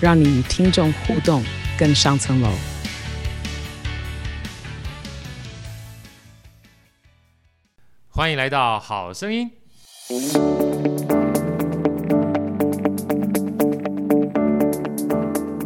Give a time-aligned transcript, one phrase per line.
[0.00, 1.42] 让你与听众互动
[1.76, 2.48] 更上层楼。
[8.08, 9.50] 欢迎来到好声音。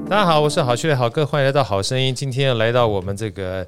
[0.09, 2.15] 大家好，我是好趣的好哥，欢迎来到好声音。
[2.15, 3.67] 今天来到我们这个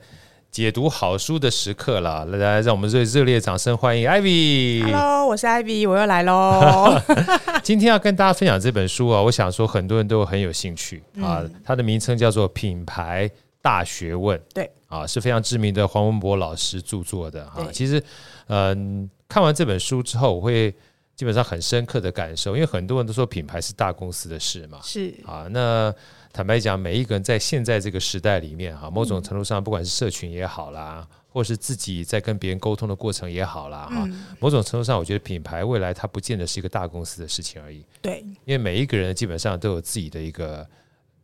[0.55, 4.85] 解读好书的时刻了，来，让我们热热烈掌声欢迎 Ivy。
[4.85, 6.97] Hello，我是 Ivy，我又来喽。
[7.61, 11.43] 今天要跟大家分享这本书啊，我想说很多人都很有兴趣啊。
[11.43, 13.29] 嗯、它的名称叫做《品牌
[13.61, 17.67] 大学问》，对啊，是非常知名的黄文博老师著作的哈。
[17.73, 18.01] 其实，
[18.47, 20.73] 嗯，看完这本书之后，我会
[21.17, 25.49] 基本上很深刻的感受，因为很多人都说品牌是大公司的事嘛，是啊。
[25.51, 25.93] 那
[26.35, 34.05] 坦白讲，每一个人在现在这个时代里面哈，某种程度上，不管是社群也好啦，或是自己在跟别人沟通的过程也好啦，哈，
[34.41, 37.85] 某种程度上，我觉得品牌未来它不见得是一个大公司的事情而已。
[38.03, 40.67] 对，因为每一个人基本上都有自己的一个。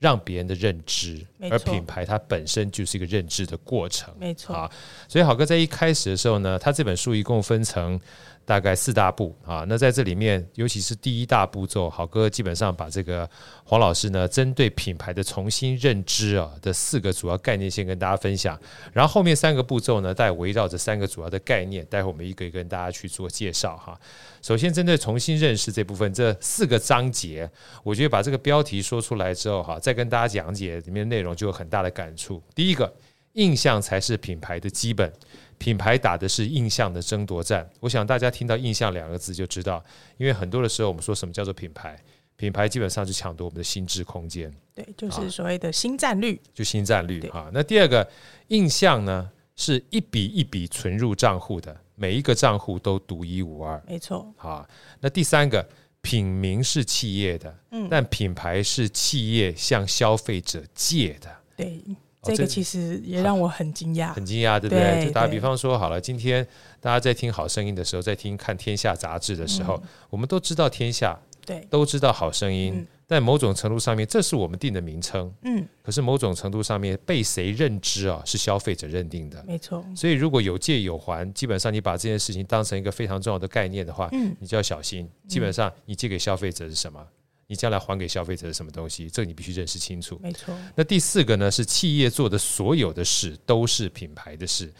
[0.00, 4.70] 让别人的认知，而品牌它本身就是一个认知的过程，没错啊。
[5.08, 7.98] 所以好哥在一开始的时候呢，他这本书一共分成
[8.44, 9.64] 大概四大步啊。
[9.68, 13.28] 那在这里面，尤其是第一大步骤，好哥基本上把这个
[13.64, 18.58] 黄老师呢，针对品牌的重新认知啊的四个主要概念先跟大家分享。
[18.92, 23.98] 然后后面三个步骤呢，再围绕着三个主要的概念，待会我们一个一个跟大家去做介绍哈。
[24.42, 27.48] 首先，针对重新认识这部分，这四个章节，
[27.84, 32.42] 我觉得把这个标题说出来之后，哈，再跟大家讲解里面内容，就有很大的感触。
[32.54, 32.92] 第一个，
[33.32, 35.12] 印象才是品牌的基本，
[35.58, 37.68] 品牌打的是印象的争夺战。
[37.80, 39.82] 我想大家听到“印象”两个字就知道，
[40.16, 41.98] 因为很多的时候我们说什么叫做品牌，
[42.36, 44.52] 品牌基本上是抢夺我们的心智空间。
[44.74, 47.50] 对，就是所谓的新战略，就新战略啊。
[47.52, 48.08] 那第二个，
[48.48, 51.76] 印象呢，是一笔一笔存入账户的。
[51.94, 54.26] 每一个账户都独一无二，没错。
[54.38, 54.66] 好，
[55.00, 55.68] 那第三个，
[56.02, 61.28] 品名是企业的，嗯，但品牌是企业向消费者借的。
[61.56, 61.82] 对，
[62.22, 65.06] 这个其实也让我很惊讶，很惊讶，对不对？
[65.06, 66.46] 就打比方说，好了，今天
[66.80, 72.86] 大家在听好声音的时候，在听看天下杂志的时候，我们都知道天下，对，都知道好声音。
[73.10, 75.34] 在某种程度上面，这是我们定的名称。
[75.42, 78.22] 嗯，可是某种程度上面被谁认知啊？
[78.24, 79.42] 是消费者认定的。
[79.48, 79.84] 没错。
[79.96, 85.10] 所以如果有借有还，基本上你把这件事情当成一个非常重要的概念的话，嗯，你就要小心。
[85.26, 87.04] 基本上你借给消费者是什么？
[87.48, 89.10] 你将来还给消费者是什么东西？
[89.10, 90.16] 这个你必须认识清楚。
[90.22, 90.56] 没错。
[90.76, 91.50] 那第四个呢？
[91.50, 94.72] 是企业做的所有的事都是品牌的事。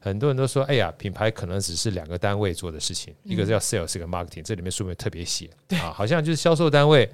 [0.00, 4.42] 很多人都说，哎呀，品牌可能只是两个单位做的事情，一个叫 sales，一个 marketing。
[4.42, 5.48] 这里面书面特别写
[5.80, 7.08] 啊，好像就是销售单位。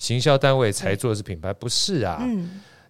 [0.00, 2.20] 行销单位才做的是品牌，不是啊。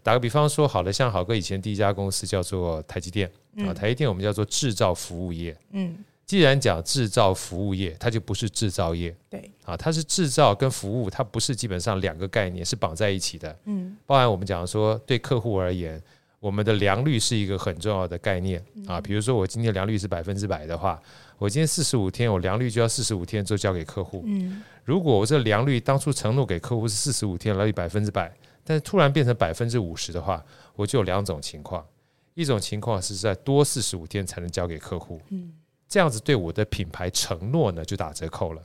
[0.03, 5.55] 打个比方说，好了，像好哥以前第一家公司叫做台积电啊，台积电我们叫做制造服务业。
[5.73, 9.15] 嗯，既然讲制造服务业，它就不是制造业。
[9.29, 13.55] 对啊，它是制造跟服务，它不是基本上两个概念是绑在一起的。
[13.67, 16.03] 嗯，包含我们讲说，对客户而言，
[16.39, 18.99] 我们的良率是一个很重要的概念啊。
[19.01, 20.99] 比如说，我今天良率是百分之百的话。
[21.37, 24.23] 我今天四十五天，我良率就要四十五天就交给客户。
[24.27, 28.29] 嗯，如果我这良率当初承诺给客户是四十五天，良率百分之百，
[28.65, 31.87] 但是突然变成百分之五十的话，我就有两种情况。
[32.35, 35.53] 一种情况是在多四十五天才能交给客户，嗯，
[35.89, 38.61] 这样子对我的品牌承诺呢就打折扣了。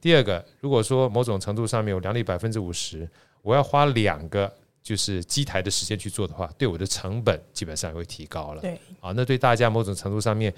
[0.00, 3.08] 第二个，如果说某种程度上面我良率百分之五十，
[3.42, 4.48] 我要花两个
[4.84, 8.60] 就是机台的时间去做的话，对我的成本基本上也会提高了。
[8.60, 10.54] 对，啊，那对大家某种程度上面。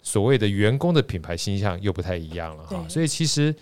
[0.00, 3.52] 所谓的员工的品牌形象又不太一样了哈，所以其实，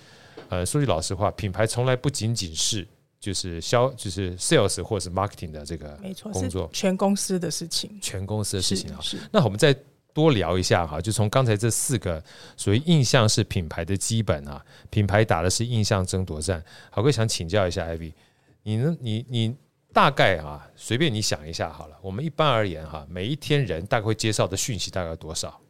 [0.49, 2.87] 呃，说句老实话，品牌从来不仅仅是
[3.19, 5.99] 就是销就是 sales 或者是 marketing 的这个
[6.33, 9.01] 工作，全公司的事情，全公司的事情啊。
[9.33, 9.75] 那我们再
[10.13, 12.23] 多聊一下哈，就从刚才这四个
[12.57, 16.63] 所谓印象是品牌的基本啊，品牌打的是印象争夺战。
[16.91, 18.13] 好哥想请教一下 Ivy，
[18.63, 18.97] 你呢？
[19.01, 19.55] 你你
[19.93, 21.97] 大概啊，随便你想一下好了。
[22.01, 25.61] 我们一般而言哈，每一天人大概会接受的讯息大概有多少？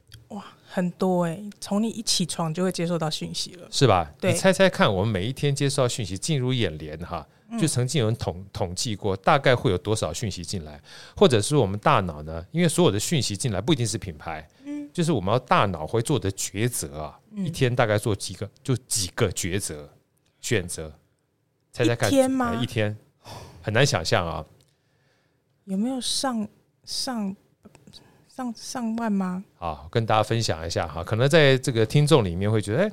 [0.76, 1.50] 哇，很多哎、欸！
[1.58, 4.12] 从你一起床就会接收到讯息了，是吧？
[4.20, 7.26] 对，你猜猜看，我们每一天接收到讯息进入眼帘哈，
[7.58, 10.80] 就曾经有人统统计过，大概会有多少讯息进来，
[11.16, 12.44] 或者是我们大脑呢？
[12.52, 19.88] 因为所有的讯息进来不一定是品牌，嗯，就是我们要大脑会做的抉择啊，一天大概做几个，就几个抉择
[20.40, 20.92] 选择，
[21.72, 22.54] 猜猜看，一天吗？
[22.62, 22.96] 一天。
[23.62, 24.44] 很难想象啊。
[25.64, 26.46] 有没有上
[26.84, 27.34] 上
[28.36, 29.42] 上上万吗？
[29.56, 31.02] 好，跟大家分享一下哈。
[31.02, 32.92] 可能在这个听众里面会觉得，哎，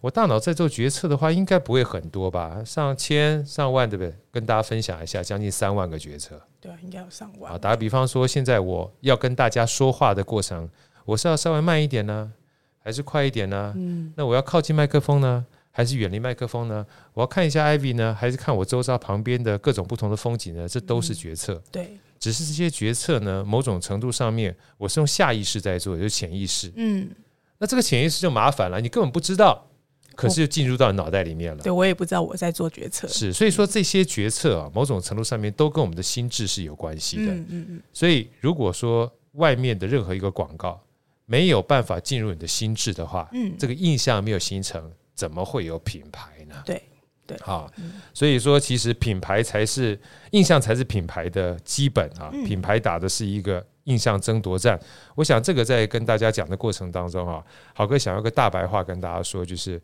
[0.00, 2.60] 我大脑在做决策的话，应该不会很多吧？
[2.64, 4.12] 上千、上万，对不对？
[4.32, 6.40] 跟大家分享一下，将近三万个决策。
[6.60, 7.52] 对，应该有上万。
[7.52, 10.68] 啊，打个比方说，现在我要跟大家说话的过程，
[11.04, 12.32] 我是要稍微慢一点呢，
[12.80, 13.72] 还是快一点呢？
[13.76, 16.84] 嗯，那我要靠近麦克风呢，还是远离麦克风呢？
[17.14, 20.66] 我要看一下 Ivy 呢，还是看我周遭旁边的各种不同的风景呢？
[20.66, 21.54] 这都是决策。
[21.54, 21.98] 嗯、对。
[22.22, 26.72] 只是这些决策呢，某种程度上面，我是用下意识在做，就是潜意识。
[26.76, 27.10] 嗯，
[27.58, 29.68] 那这个潜意识就麻烦了，你根本不知道，
[30.14, 31.64] 可是就进入到脑袋里面了。
[31.64, 33.08] 对，我也不知道我在做决策。
[33.08, 37.32] 是，所以说这些决策啊，某种程度上面都跟我们的心智是有关系的。
[37.34, 37.82] 嗯嗯嗯。
[37.92, 40.80] 所以如果说外面的任何一个广告
[41.26, 46.62] 没有办法进入你的心智的话，嗯，这个印象没有形成，怎么会有品牌呢？
[46.64, 46.80] 对。
[47.26, 47.70] 对，好，
[48.12, 49.98] 所以说其实品牌才是
[50.32, 52.30] 印象，才是品牌的基本啊。
[52.44, 54.78] 品牌打的是一个印象争夺战。
[55.14, 57.42] 我想这个在跟大家讲的过程当中啊，
[57.74, 59.80] 好哥想要个大白话跟大家说，就是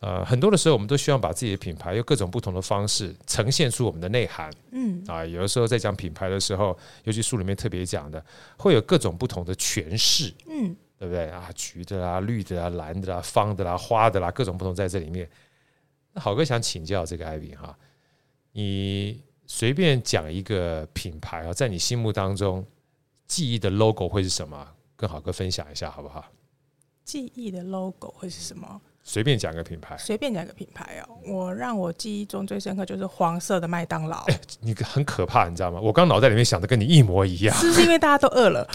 [0.00, 4.50] 呃，很多的时候我们都希望把自己的品牌用各种不同的方式呈现出我们的内涵。
[4.72, 8.22] 嗯啊，有的时候在讲品牌的时候，尤其书里面特别讲的，
[8.56, 10.32] 会有各种不同的诠释。
[10.48, 11.48] 嗯，对不对啊？
[11.54, 15.28] 橘的啦，绿的啦，蓝的啦，方的啦，花的啦，各种不同在这里面。
[16.12, 17.76] 那好哥想请教这个艾比哈，
[18.52, 22.64] 你随便讲一个品牌啊，在你心目当中
[23.26, 24.66] 记忆的 logo 会是什么？
[24.96, 26.24] 跟好哥分享一下好不好？
[27.04, 28.80] 记忆的 logo 会是什么？
[29.02, 31.16] 随便讲个品牌，随便讲个品牌哦。
[31.26, 34.18] 我让我记忆中最深刻就是黄色的麦当劳。
[34.26, 35.80] 哎，你很可怕，你知道吗？
[35.80, 37.56] 我刚脑袋里面想的跟你一模一样。
[37.56, 38.68] 是不是因为大家都饿了？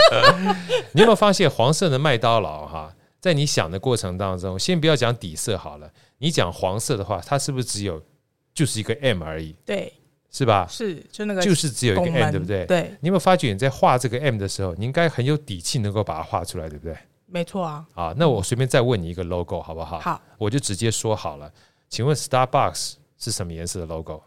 [0.92, 2.94] 你有没有发现黄色的麦当劳哈？
[3.18, 5.90] 在你想的过程当中，先不要讲底色好了。
[6.24, 8.02] 你讲黄色的话，它是不是只有
[8.54, 9.54] 就是一个 M 而已？
[9.66, 9.92] 对，
[10.30, 10.66] 是吧？
[10.66, 12.64] 是，就那个就是只有一个 M，对不对？
[12.64, 12.96] 对。
[13.02, 16.96] 你有没有发觉你在画这个 M 的时候，你应该很有底气，能够把它画出来，对不对？
[17.26, 17.86] 没错啊。
[17.94, 19.98] 啊，那我随便再问你一个 logo 好不好？
[20.00, 21.52] 好，我就直接说好了。
[21.90, 24.22] 请问 Starbucks 是什么颜色的 logo？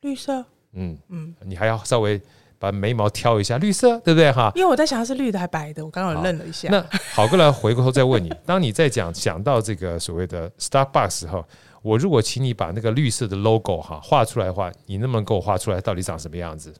[0.00, 0.42] 绿色。
[0.72, 2.18] 嗯嗯，你还要稍微。
[2.64, 4.50] 把眉毛挑一下，绿色，对不对哈？
[4.54, 6.68] 因为我在想它是绿的还白的，我刚刚有愣了一下。
[6.70, 11.44] 那好，过来回过头再问你， 当你在讲讲到这个所谓的 Starbucks 时候，
[11.82, 16.74] 我如果请你把那个绿色的 logo 哈画出来的话，你能不能给我画出来到底长什么样子？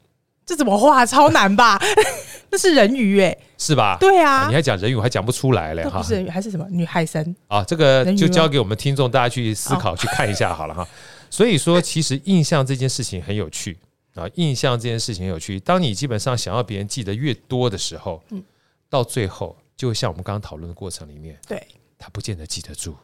[0.46, 1.04] 这怎么画？
[1.06, 1.78] 超难吧？
[2.50, 3.96] 那是人鱼哎，是吧？
[3.98, 5.98] 对啊，你还讲人鱼，我还讲不出来嘞哈。
[5.98, 7.64] 不是人鱼，还是什么女海神啊？
[7.64, 10.86] 这个就交给我们听众大家去思考去看一下好了哈。
[11.30, 13.76] 所以说，其实印象这件事情很有趣。
[14.14, 15.58] 啊，印象这件事情有趣。
[15.60, 18.42] 当你基本上想要别人记得越多的时候，嗯，
[18.88, 21.66] 到最后就会像我们刚刚讨论的过程里面，对，
[21.98, 22.96] 他不见得记得住。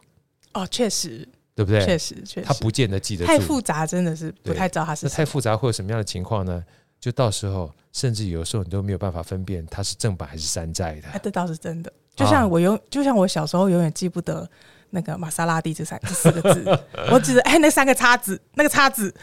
[0.53, 1.85] 哦，确实，对不对？
[1.85, 3.27] 确实，确实，他不见得记得住。
[3.27, 5.05] 太复杂，真的是不太知道他是。
[5.05, 6.63] 那太复杂会有什么样的情况呢？
[6.99, 11.07] 就到时候，甚至有的时候你都没有办法分辨它是正版还是山寨的。
[11.09, 11.91] 哎，这倒是真的。
[12.15, 14.47] 就像我永，就像我小时候永远记不得。
[14.91, 16.79] 那个玛莎拉蒂这三这四个字，
[17.11, 19.13] 我只是哎，那三个叉子，那个叉子，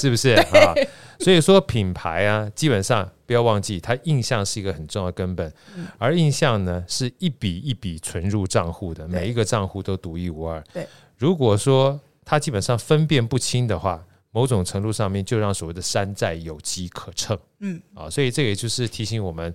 [0.00, 0.72] 是不是 啊？
[1.18, 5.52] 所以说品牌啊，基本上不要忘记，它印象是一个很重要的根本，
[5.98, 10.62] 而印象呢是一笔一笔存入账户的，每一个账户都独一无二。
[10.72, 10.86] 对，
[11.16, 17.36] 如果说它基本上分辨不清的话，某种程度上面就让所谓的山寨有机可乘。
[17.60, 19.52] 嗯啊，所以这个也就是提醒我们。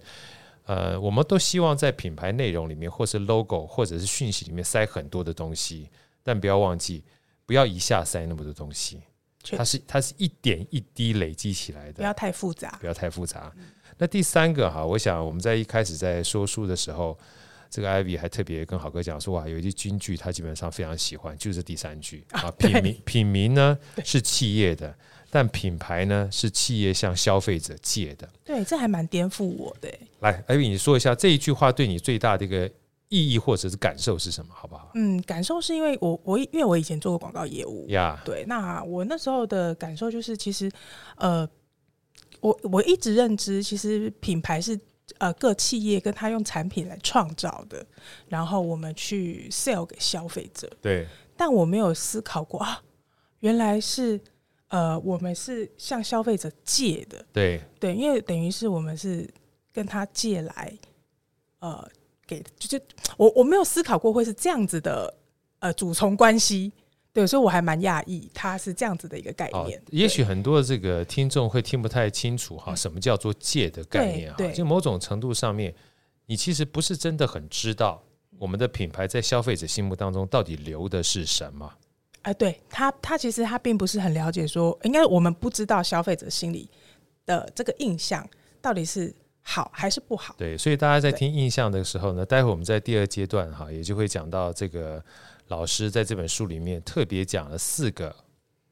[0.66, 5.90] 呃，我们都希望在品牌内容里面，或是 logo，或者是讯息里面塞很多的东西，
[6.24, 7.04] 但不要忘记，
[7.46, 9.02] 不要一下塞那么多东西。
[9.58, 13.54] 它是它是一点一滴累积起来的，不要太复杂，不要太复杂。
[13.98, 17.18] 那第三个哈，我想我们在一开始在说书的时候，
[17.70, 24.96] 这个 Ivy 还特别跟好哥讲说，哇，有一句金句，他基本上非常喜欢，就是第三句啊，品名品名呢是企业的。
[25.34, 28.30] 但品牌呢，是企业向消费者借的。
[28.46, 29.92] 对，这还蛮颠覆我的。
[30.20, 32.70] 来，艾比，你说一下这一句话对你最大的一个
[33.10, 34.92] 意义或者是感受是什么，好不好？
[34.94, 38.22] 嗯，感受是因为我我因为我以前做过广告业务呀。
[38.24, 40.72] 对，那我那时候的感受就是，其实
[41.16, 41.50] 呃，
[42.40, 44.80] 我我一直认知，其实品牌是
[45.18, 47.84] 呃各企业跟他用产品来创造的，
[48.28, 50.70] 然后我们去 sell 给消费者。
[50.80, 52.84] 对，但我没有思考过啊，
[53.40, 54.22] 原来是。
[54.74, 59.32] 呃，我们是向消费者借的，对对，因为等于是我们是
[59.72, 60.74] 跟他借来，
[61.60, 61.88] 呃，
[62.26, 62.82] 给就是
[63.16, 65.14] 我我没有思考过会是这样子的，
[65.60, 66.72] 呃，主从关系，
[67.14, 69.78] 对，所以我还蛮讶异，它是这样子的一个概念。
[69.78, 75.72] 哦、也许很多这个听众会听不太清楚哈，什么叫做借的概念哈，就某种程度上面，
[76.26, 78.02] 你其实不是真的很知道
[78.40, 81.72] 我们的品牌在消费者心目当中到底留的是什么。
[82.24, 86.70] 哎、呃，对他，他其实他并不是很了解说，说应该我们不知道消费者心里
[87.26, 88.28] 的这个印象
[88.62, 90.34] 到底是好还是不好。
[90.38, 95.04] 对，所以大家在听印象的时候呢，待会我们在第二阶段哈，也就会讲到这个
[95.48, 98.16] 老师在这本书里面特别讲了四个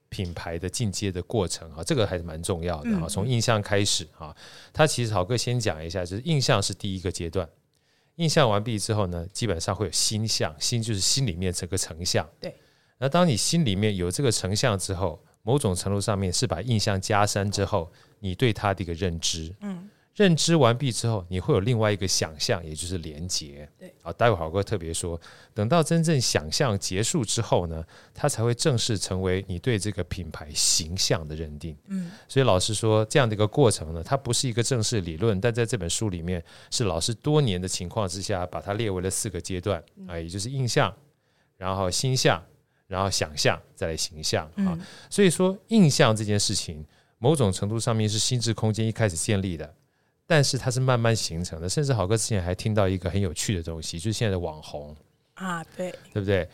[0.07, 3.07] 品牌的进阶的过程啊，这个还是蛮重要的啊。
[3.09, 4.33] 从印象开始啊，
[4.71, 7.47] 他其实好哥先讲一下，就是印象是第一个阶段。
[8.15, 12.25] 印象完毕之后呢，基本上会有心象，心就是心里面整个成像。
[12.39, 12.55] 对。
[13.01, 23.67] 那当你心里面有这个成像之后，某种程度上面是把印象加深之后，你对它的一个认知，嗯，认知完毕之后，你会有另外一个想象，也就是连结。
[23.79, 25.19] 对，啊，待会好哥特别说，
[25.51, 31.75] 等到真正想象结束之后呢，它才会正式成为你对这个品牌形象的认定。
[31.87, 40.95] 嗯，所以老师说这样的一个过程呢，它不是一个正式理论，但在这本书里面是老师多年的情况之下，把它列为了四个阶段啊，也就是印象，
[41.57, 42.39] 然后心象。
[42.91, 46.85] 然后想象，再来形象啊，嗯、所以说印象这件事情，
[47.19, 49.73] 某种程度上面是心智空间一开始建立的，
[50.27, 51.69] 但是它是慢慢形成的。
[51.69, 54.93] 甚至好哥之前还听到一个很有趣的东西，就是现在的网红
[55.35, 56.45] 啊，对，对不对？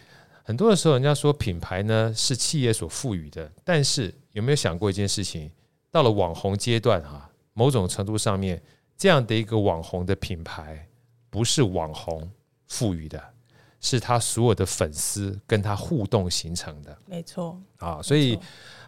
[0.43, 5.49] 很多的时候，人家说品牌呢是企业所赋予的，但是有没有想过一件事情？
[5.89, 8.61] 到了网红阶段哈，某种程度上面，
[8.95, 10.87] 这样的一个网红的品牌，
[11.31, 12.31] 不是网红
[12.67, 13.33] 赋予的。
[13.79, 18.37] 是他所有的粉丝跟他互动形成的，没错啊，所以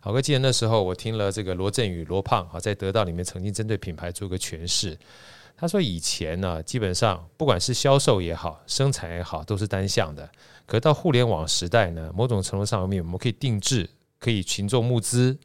[0.01, 4.97] 好哥记得那时候我听了这个罗振宇罗胖啊，在得到里面曾经针对品牌做个诠释。
[5.55, 10.29] 他说以前呢，基本上不管是销售也好，生产也好，都是单向的。
[10.65, 15.37] 可到互联网时代呢，某种程度上面我们可以定制，可以群众募资，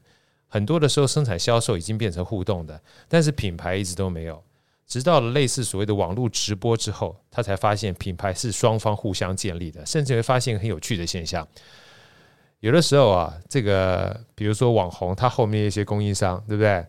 [0.47, 4.41] 很多的时候生产销售已经变成互动的，但是品牌一直都没有。
[4.87, 11.47] 直到了类似所谓的网络直播之后，他才发现品牌是双方互相建立的，甚至会发现很有趣的现象。
[12.61, 16.87] 有的时候啊，这个比如说网红，他后面一些供应商，对不对？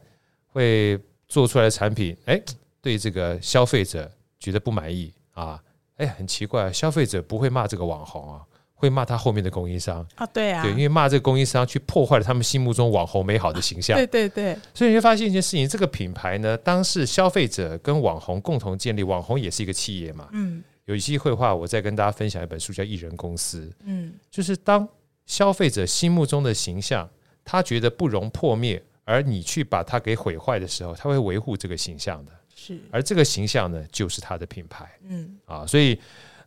[0.47, 2.41] 会做出来的产品，哎，
[2.81, 4.09] 对这个消费者
[4.39, 5.61] 觉得不满意啊，
[5.97, 8.41] 哎，很奇怪，消费者不会骂这个网红啊。
[8.85, 10.05] 会骂他后面的供应商。
[10.15, 24.87] 啊，对啊，对，因为骂这个供应商去破坏了他们心目中网红美好的形象， 对对对，所以你会发现一件事情，这个品牌呢，当是消费者跟网红共同建立，网红也是一个企业嘛，嗯，有机会的话，我再跟大家分享一本书叫《艺人公司》，嗯，就是当
[25.25, 27.09] 消费者心目中的形象，
[27.43, 35.99] 他觉得不容破灭，而你去把它给毁坏的时候，他会维护这个形象的，是，而这个形象呢，就是他的品牌，嗯，啊，所以。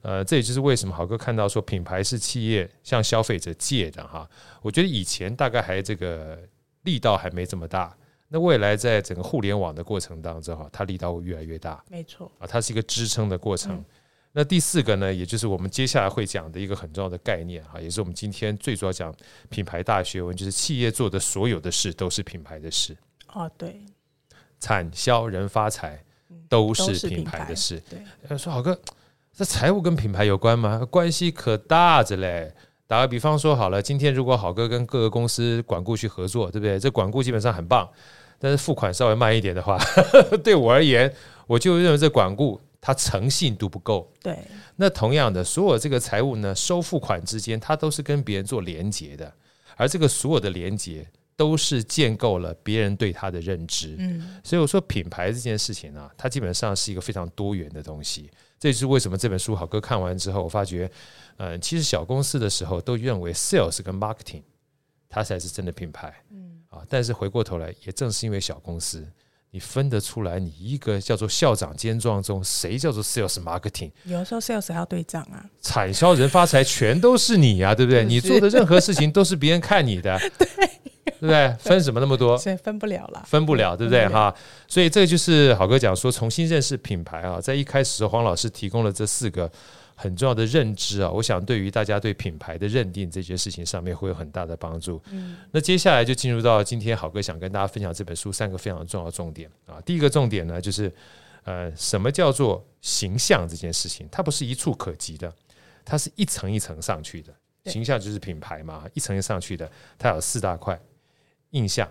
[0.02, 4.28] 呃，这也就是为什么好哥看到说品牌是企业向消费者借的哈。
[4.62, 6.38] 我觉得以前大概还这个
[6.82, 7.96] 力道还没这么大，
[8.28, 11.82] 那未来在整个互联网的过程当中哈，它力道会越来越大。
[11.88, 13.84] 没错啊，它是一个支撑的过程。
[14.30, 19.12] 那第四个呢，也就是我们接下来会讲的一个很重要的概念哈，也是我们今天最主要讲
[19.48, 22.96] 品牌大学问，就是企业做的所有的事都是品牌的事。
[23.32, 23.84] 哦，对，
[24.60, 26.04] 产销人发财
[26.48, 27.82] 都是品牌的事。
[27.90, 28.78] 对，说好哥。
[29.38, 30.84] 这财务跟品牌有关吗？
[30.90, 32.52] 关系可大着嘞。
[32.88, 36.76] 打个比方说好了，今天如果好哥跟各个公司管顾去合作，对不对？
[36.76, 37.88] 这管顾基本上很棒，
[38.40, 39.78] 但是付款稍微慢一点的话，
[40.42, 41.14] 对我而言，
[41.46, 44.12] 我就认为这管顾它诚信度不够。
[44.20, 44.36] 对。
[44.74, 49.32] 那同样的，所有这个财务呢，收付款之间，它都是跟别人做连接的，
[49.76, 53.94] 而这个所有的连接都是建构了别人对它的认知。
[54.00, 54.40] 嗯。
[54.42, 58.28] 所以我说品牌这件事情呢，它基本上是一个非常多元的东西。
[58.58, 60.90] 这就是为什么这本书好哥看完之后，我发觉，
[61.36, 64.42] 嗯，其实小公司的时候都认为 sales 跟 marketing
[65.08, 69.06] 它才是真的品牌，嗯啊，但是回过头来，也正是因为小公司，
[69.50, 73.90] 你分得出来，你一个叫做校长兼状中，谁叫做 sales marketing？
[74.04, 78.04] 有时候 sales 还要对账啊，产销人发财全都是你啊，对不对？
[78.04, 80.48] 你做的任何事情都是别人看你的， 对。
[81.20, 81.54] 对不对？
[81.58, 82.36] 分什么那么多？
[82.38, 84.06] 所以分不了了，分不了，对不对？
[84.08, 84.34] 哈，
[84.66, 89.50] 所以这就是好哥讲说，重新认识品牌啊，在一开始黄老师提供了这四个
[89.94, 95.02] 很重要的认知啊，我想对于大家对品牌的认定这件事情上面会有很大的帮助。
[95.10, 99.80] 嗯，那接下来就进入到今天好哥想跟大家分享这本书三个非常重要的重点啊。
[99.84, 100.92] 第一个重点呢，就是
[101.44, 104.06] 呃，什么叫做形象这件事情？
[104.12, 105.32] 它不是一触可及的，
[105.84, 107.32] 它是一层一层上去的。
[107.64, 110.78] 形象就是品牌嘛，一层一层上去的，它有四大块。
[111.50, 111.88] 印象，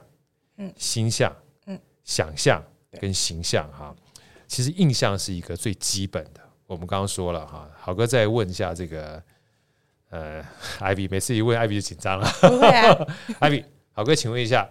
[0.58, 1.36] 嗯，心象，
[1.66, 2.64] 嗯，想象
[3.00, 3.96] 跟形象哈，
[4.48, 6.42] 其实印象是一个最基本的。
[6.66, 9.24] 我们刚刚说了哈，好哥再问一下这个，
[10.10, 10.44] 呃，
[10.80, 12.30] 艾比，每次一问艾比就紧张了。
[12.42, 13.08] 不会啊，
[13.40, 14.70] 艾比，好哥，请问一下，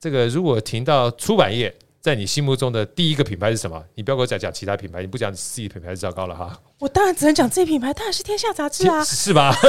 [0.00, 3.84] 这个如果停到出版业，在你心目中的第一个品牌是什么？
[3.94, 6.60] 你不要给我讲讲其他品牌，你不讲自己品牌就糟糕了哈。
[6.78, 9.54] 我当然只能讲自己品牌，当然是天下杂志啊，是吧？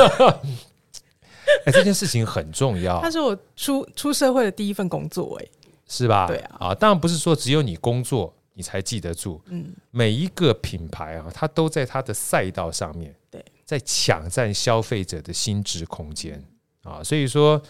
[1.65, 3.01] 哎，这件事情很重要。
[3.01, 5.45] 它是我出出社会的第一份工作，哎，
[5.87, 6.27] 是吧？
[6.27, 9.41] 对啊，啊，当然不是说只有你工作你才记得住。
[9.47, 16.43] 嗯，每一个品牌啊，它都在它的赛道上面，对，在抢占消费者的心智空间
[16.83, 17.03] 啊。
[17.03, 17.61] 所以说，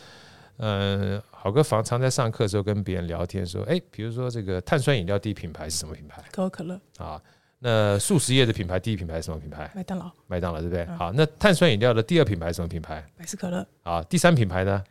[0.58, 6.24] 嗯，好哥常常在上课的时候跟别人聊天说，哎，比如说这个碳酸饮料第一品牌是什么品牌？
[6.32, 7.22] 可口可乐啊。
[7.60, 9.70] 那速食业的品牌第一品牌是什么品牌？
[9.76, 10.10] 麦当劳。
[10.28, 10.84] 麦当劳对不对？
[10.86, 13.06] 嗯、好，那碳酸饮料的第二品牌是什么品牌？
[13.18, 13.66] 百事可乐。
[13.84, 14.82] 啊，第三品牌呢？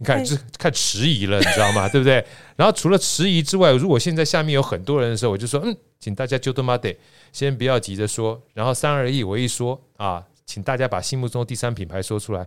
[0.00, 1.88] 你看，就是看迟疑了，你知道吗？
[1.90, 2.24] 对不对？
[2.56, 6.96] 然后除了迟疑之外，如果现在下面有很多人的时候，我就说，嗯，请大家就他妈得，
[7.32, 12.46] 先不要急着说，然后三二一，我一说啊，请大家把心目中第三品牌说出来。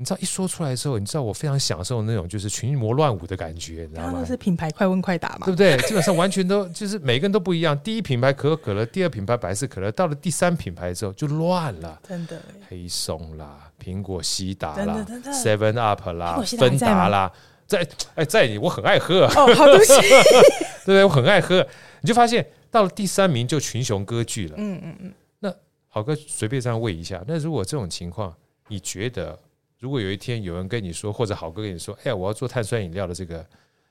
[0.00, 4.24] 你知道一说出来之后，你知道我非常享受那种就是群魔乱舞的感觉，你知道吗？
[4.24, 5.76] 是品牌快问快答嘛，对不对？
[5.86, 7.78] 基本上完全都就是每个人都不一样。
[7.80, 12.00] 第一品牌可口可乐，第二品牌百事可乐，到了第三品牌之后就乱了。
[12.08, 17.30] 真的，黑松啦，苹果西达啦，Seven Up 啦，芬达啦，
[17.66, 21.04] 在哎在你我很爱喝哦，好东西， 对不对？
[21.04, 21.56] 我很爱喝，
[22.00, 24.54] 你就发现到了第三名就群雄割据了。
[24.56, 25.12] 嗯嗯嗯。
[25.40, 25.54] 那
[25.88, 28.34] 好哥随便这样问一下，那如果这种情况，
[28.68, 29.38] 你觉得？
[29.80, 33.44] 如果有一天有人跟你说，或者好哥跟你说：“哎呀，我要做碳酸饮料的这个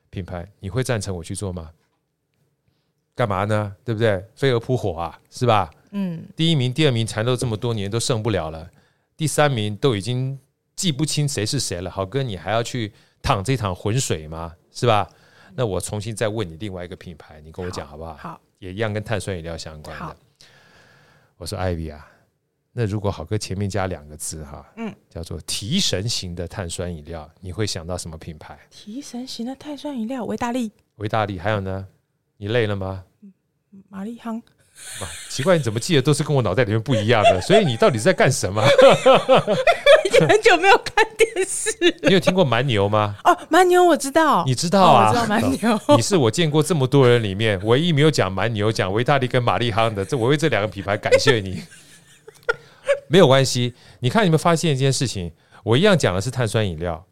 [0.08, 1.70] 品牌，你会赞成我去做吗？”
[3.14, 3.74] 干嘛呢？
[3.84, 4.24] 对不对？
[4.34, 5.68] 飞蛾扑火啊，是吧？
[5.90, 6.24] 嗯。
[6.36, 8.70] 第一名、第二名缠斗这么多年都胜不了了，
[9.16, 10.38] 第三名都已经
[10.76, 11.90] 记不清谁是谁了。
[11.90, 14.54] 好哥，你还要去淌这趟浑水吗？
[14.70, 15.06] 是吧？
[15.56, 18.14] 那我重新再问你另外一个品牌，你跟我讲好不好？
[18.14, 20.04] 好，也一样跟碳酸饮料相关的。
[20.04, 20.16] 好
[21.36, 22.08] 我说艾比啊。
[22.80, 28.58] 那如果好哥前面加两个字哈，嗯，叫做提神型的碳酸饮料，你会想到什么品牌？
[28.70, 30.72] 提神型的碳酸饮料，维大利。
[30.96, 31.86] 维大利，还有呢？
[32.38, 33.04] 你累了吗？
[33.90, 34.40] 玛丽夯。
[35.28, 37.38] 奇怪，你怎么记得都是跟我脑袋里面不一样的？
[37.44, 38.64] 所以你到底在干什么？
[40.06, 41.70] 已经很久没有看电视。
[42.04, 43.14] 你有听过蛮牛吗？
[43.24, 45.08] 哦，蛮牛我知道，你知道啊？
[45.10, 45.78] 我知道蛮牛。
[45.94, 50.02] 你是我见过这么多人里面唯一没有讲蛮牛、讲维大利跟玛丽夯的。
[50.02, 51.62] 这我为这两个品牌感谢你。
[53.08, 55.32] 没有关系，你看你们发现一件事情，
[55.64, 57.04] 我一样讲的是碳酸饮料，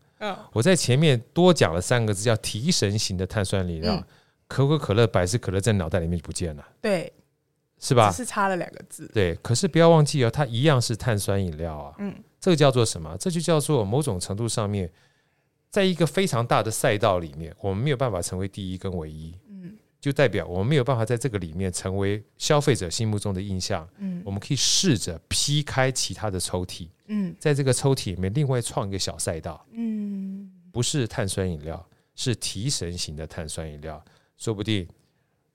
[0.53, 4.03] 我在前面多讲了三个字叫提神型的碳酸饮料，
[4.47, 7.13] 可口可乐、百事可乐在脑袋里面就不见了，对，
[7.79, 8.11] 是吧？
[8.11, 9.35] 只是差了两个字，对。
[9.43, 13.17] 可是不要忘记哦，它一样是碳酸饮料啊，嗯，这个叫做什么？
[13.19, 14.91] 这就叫做某种程度上面，
[15.71, 19.35] 在一个非常大的赛道里面，我们没有办法成为第一跟唯一。
[20.01, 23.89] 就代表我们没有办法在这个里面成为消费者心目中的印象。
[23.99, 26.89] 嗯，我们可以试着劈开其他的抽屉。
[27.07, 29.67] 嗯，在这个抽屉里面另外创一个小赛道。
[29.73, 31.85] 嗯，不是碳酸饮料，
[32.15, 34.01] 是提神型的碳酸饮料，
[34.37, 34.87] 说不定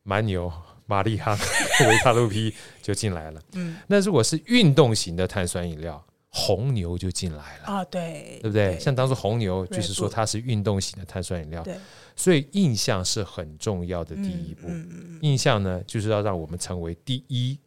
[0.03, 0.51] 蛮牛、
[0.87, 1.37] 玛丽哈、
[1.87, 3.41] 维他露 P 就进来了。
[3.53, 7.65] 嗯，那如果是运动型的碳酸饮料，红牛就进来了。
[7.65, 8.77] 啊，对，对不对？
[8.79, 11.63] 像当初红牛就是说它是运动型的碳酸饮料。
[11.63, 11.77] 对。
[12.15, 14.67] 所以印象是很重要的第一步。
[15.21, 17.57] 印象呢，就是要让我们成为第一，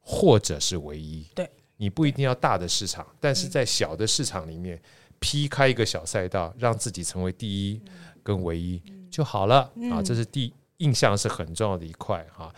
[0.00, 1.24] 或者是唯一。
[1.34, 4.80] 对，你不一定要大的市场，但是在小的市场里面
[5.18, 7.80] 劈开一个小赛道，让自己成为第一
[8.22, 10.02] 跟唯一就好了啊。
[10.02, 12.52] 这是第印象是很重要的一块哈。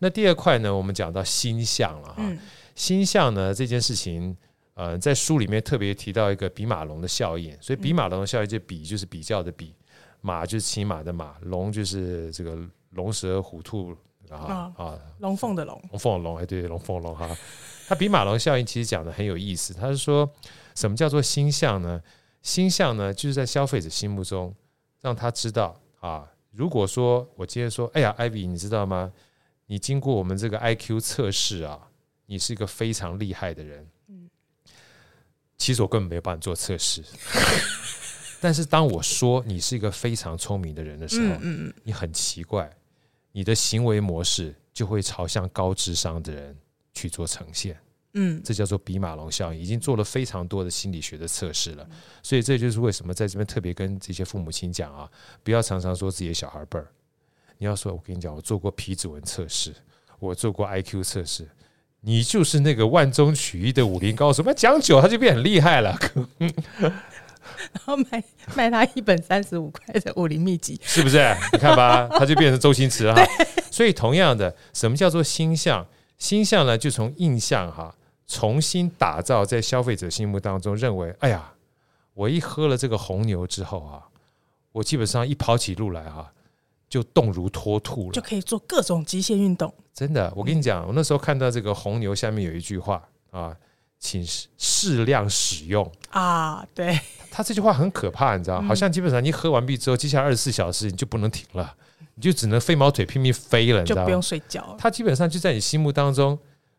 [0.00, 2.36] 那第二块呢，我们讲到心象了哈。
[2.74, 4.36] 心象呢这件事情，
[4.74, 9.74] 呃，在书里面特别提到一个比马龙的效应，所以比马龙的效应就比就是比较的比。
[10.20, 12.58] 马就是骑马的马，龙就是这个
[12.90, 13.96] 龙蛇虎兔
[14.28, 17.28] 啊啊，龙凤的龙，龙凤的龙，哎，对，龙凤龙哈。
[17.88, 20.30] 它比马龙效应其实讲的很有意思，他是说
[20.74, 22.00] 什么叫做星象呢？
[22.42, 24.54] 星象呢，就是在消费者心目中
[25.00, 26.26] 让他知道啊。
[26.52, 29.12] 如果说我今天说，哎呀，Ivy，你知道吗？
[29.66, 31.78] 你经过我们这个 IQ 测试啊，
[32.26, 33.88] 你是一个非常厉害的人。
[34.08, 34.28] 嗯，
[35.56, 37.04] 其实我根本没有帮你做测试。
[38.40, 41.36] 但是当我说你是一个非常聪明的人的时候，
[41.84, 42.70] 你很奇怪，
[43.32, 46.56] 你的行为模式就会朝向高智商的人
[46.94, 47.78] 去做呈现。
[48.14, 51.88] 嗯，这叫做比马龙效应，已经做了非常多的心理学的测试了。
[52.22, 55.08] 所以这就是为什么在这边特别跟这些父母亲讲啊，
[55.44, 56.84] 不要常常说自己的小孩笨。
[57.58, 59.72] 你要说，我跟你讲，我做过皮指纹测试，
[60.18, 61.46] 我做过 IQ 测试，
[62.00, 64.42] 你就是那个万中取一的武林高手。
[64.44, 65.96] 那讲久他就变很厉害了。
[67.72, 68.22] 然后卖
[68.54, 71.18] 卖他一本三十五块的武林秘籍，是不是？
[71.52, 73.22] 你看吧，他就变成周星驰哈。
[73.70, 75.86] 所以同样的，什么叫做星象？
[76.18, 77.94] 星象呢，就从印象哈，
[78.26, 81.52] 重新打造在消费者心目当中，认为，哎呀，
[82.14, 84.04] 我一喝了这个红牛之后啊，
[84.72, 86.32] 我基本上一跑起路来哈，
[86.88, 89.72] 就动如脱兔了，就可以做各种极限运动。
[89.94, 93.56] 真的，我跟你讲，我那时候看到这个红牛下面有一句话啊。
[94.00, 94.26] 请
[94.58, 96.66] 适量使用啊。
[96.74, 96.98] 对，
[97.30, 101.74] 他这句话很可怕，你知道，好像基本上你喝完毕之后，接下来二十四小时你就不能停了，
[102.16, 104.74] 你就只能飞毛腿拼命飞了，你知道不用睡觉。
[104.78, 106.36] 他基本上就在你心目当中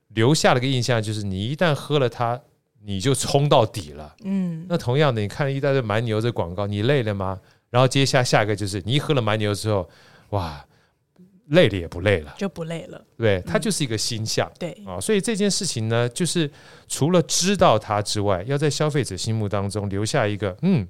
[0.09, 2.37] 留下了个印象，就是你一旦喝了它，
[2.83, 4.15] 你就冲到底了。
[4.23, 7.39] 嗯，那同样的，你看了一大堆蛮牛的广告，你累了吗？
[7.69, 9.87] 然后接下下一个就是你一喝了蛮牛之后，
[10.31, 10.65] 哇！
[11.51, 13.01] 累了也不累了，就不累了。
[13.17, 14.49] 对，它就是一个心象。
[14.49, 16.49] 嗯、对啊，所以这件事情呢，就是
[16.87, 20.87] 除了知道它之外，要在消费者心目当中留下一个，嗯，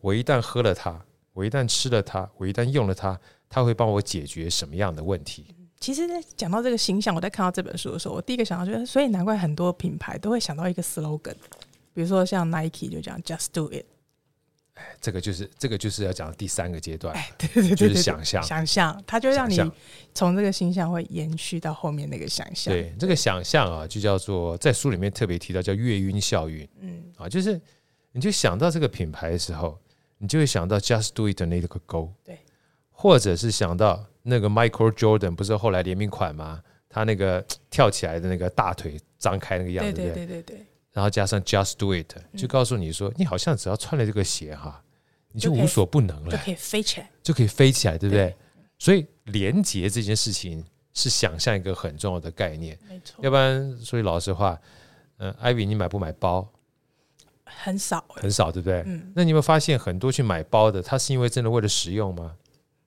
[0.00, 1.00] 我一旦喝了它，
[1.32, 5.46] 我一旦吃了它，我一旦用了它，它会帮我解决什么样的问题？
[5.80, 11.34] 其实，在讲到这个形象，我在看到这本书的时候，我第一个想到就是，所以难怪很多品牌都会想到一个 slogan，
[11.92, 13.86] 比如说像 Nike 就讲 Just Do It。
[15.00, 19.58] 这个就是这个就是要讲第三个阶段，哎，对对对，就是想象，想象，它就让你
[20.14, 22.72] 从这个形象会延续到后面那个想象。
[22.72, 26.66] 对，这个想象啊，就叫做在书里面特别提到叫月晕效应。
[26.80, 27.60] 嗯，啊，就是
[28.12, 29.78] 你就想到这个品牌的时候，
[30.18, 32.38] 你就会想到 Just Do It 的那个 Go，对，
[32.90, 36.62] 或者是想到那个 Michael Jordan 不是后来联名款吗？
[36.92, 40.66] 他那个跳起来的那个大腿张开那个样子，对对对对对。
[40.92, 44.82] 然后加上 Just Do It，就告诉你说，你好像只要穿了这个鞋哈，
[45.32, 48.34] 你就无所不能了，就可以飞起来，就可以飞起来，对不对？
[48.78, 53.22] 所以连接这件事情是想象一个很重要的概念，没错。
[53.22, 54.60] 要不然所以老实话，
[55.18, 56.48] 嗯艾比你买不买包？
[57.44, 58.82] 很少，很少，对不对？
[58.86, 59.12] 嗯。
[59.14, 62.36] 那你有没有发现很多去买包的，他是因为真的为了实用吗？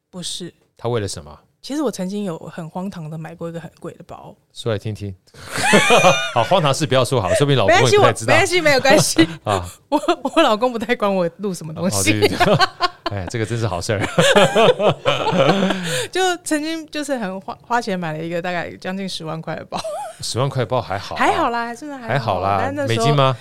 [0.10, 1.40] 不是，他为了什么？
[1.64, 5.16] 其实我曾经有很荒唐的买过一个很贵的包，说来听听。
[6.36, 8.34] 好，荒唐事不要说好，说不定老公也不太知道。
[8.34, 9.66] 没关系，没有关系 啊。
[9.88, 9.98] 我
[10.36, 12.22] 我老公不太管我录什么东西。
[13.06, 14.06] 哎，这个真是好事儿。
[16.12, 19.80] 就曾经就是很花花钱买了一个大概将近十万块的包。
[20.20, 22.70] 十万块包还好，还好啦，真的还好啦。
[22.86, 23.38] 美金吗？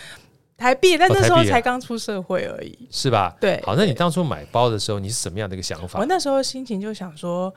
[0.56, 3.34] 台币，但那时候才刚出社会而已，是吧？
[3.40, 3.60] 对。
[3.66, 5.98] 好，那你当初买包的时候，你是什么样的一个想法？
[5.98, 7.52] 我那时候心情就想说。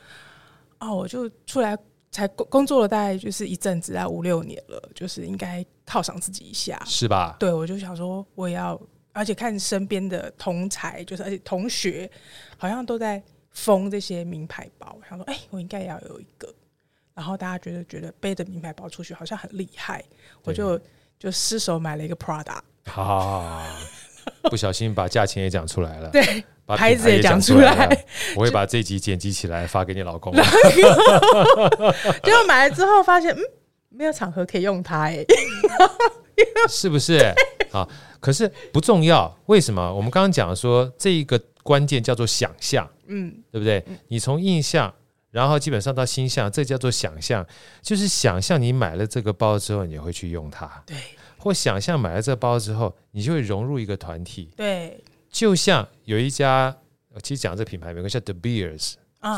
[0.87, 1.77] 哦，我就出来
[2.11, 7.35] 才工工作了，大概就是一阵子，大概五六年了，就是应该犒赏自己一下，是吧？
[7.39, 8.79] 对，我就想说，我也要，
[9.11, 12.09] 而且看身边的同才，就是而且同学
[12.57, 13.21] 好像都在
[13.51, 16.53] 封这些名牌包，我想说，哎、欸，我应该也要有一个。
[17.13, 20.03] 然后大家觉得觉得背着名牌包出去好像很厉害，
[20.43, 20.79] 我就
[21.17, 22.59] 就失手买了一个 Prada，
[22.91, 23.73] 啊，
[24.43, 26.43] 不小心把价钱也讲出来了，对。
[26.65, 30.33] 把牌子也讲出来，我会把这集剪辑起来发给你老公。
[30.33, 30.41] 结
[32.31, 33.41] 果 买了之后发现，嗯，
[33.89, 35.25] 没有场合可以用它，哎，
[36.67, 37.33] 是不是？
[37.71, 37.87] 啊，
[38.19, 39.31] 可是不重要。
[39.45, 39.93] 为什么？
[39.93, 43.83] 我们刚刚讲说，这一个关键叫做想象，嗯，对不对？
[44.07, 44.91] 你从印象，
[45.29, 47.45] 然后基本上到心象，这叫做想象，
[47.83, 50.97] 就是想象你买了这个包之后，你会去用它，对，
[51.37, 54.99] 或想象买了这个包之后，你就会融入一个团体，对。
[55.35, 56.73] 就像有一家，
[57.21, 58.93] 其实讲这个品牌，有个叫 De Beers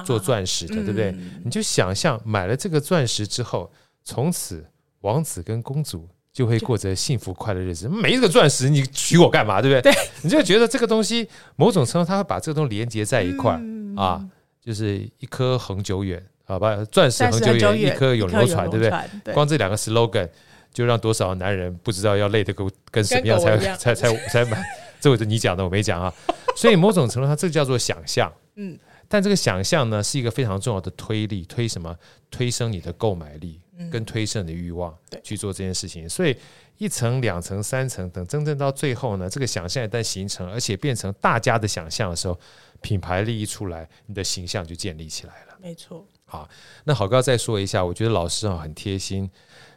[0.06, 1.12] 做钻石的，对不对？
[1.44, 3.72] 你就想象买了这个钻石之后，
[4.04, 4.64] 从此
[5.02, 7.90] 王子跟公主就会过着幸福快乐日子。
[7.90, 9.60] 没这个钻石，你娶我干嘛？
[9.60, 9.92] 对不对？
[10.22, 13.60] 你就觉得这个东西某种程度，它会把这个东西连接在一块儿
[14.00, 14.24] 啊，
[14.62, 16.78] 就是一颗恒久远，好吧？
[16.92, 18.88] 钻石恒久远，一颗永流传，对不
[19.24, 19.34] 对？
[19.34, 20.30] 光这两个 slogan
[20.72, 24.64] 就让多少男人不知道要累得跟跟什么样才才才才买。
[25.00, 26.14] 这我是你讲的，我没讲啊。
[26.56, 28.32] 所以某种程度上，这个叫做想象。
[28.56, 31.96] 嗯，但这个想象呢，是一个非常重要的推力，推什么？
[32.32, 36.10] 推升你的购买力，跟推升你的欲望，去做这件事情。
[36.10, 36.36] 所以
[36.80, 42.40] 一层、两层、三层，等真正到最后呢，这个想象一旦形成，而且变成大家的想象的时候，
[42.82, 45.58] 品牌利益出来，你的形象就建立起来了。
[45.62, 46.04] 没错。
[46.26, 46.50] 好，
[46.84, 49.30] 那好高再说一下，我觉得老师啊很贴心。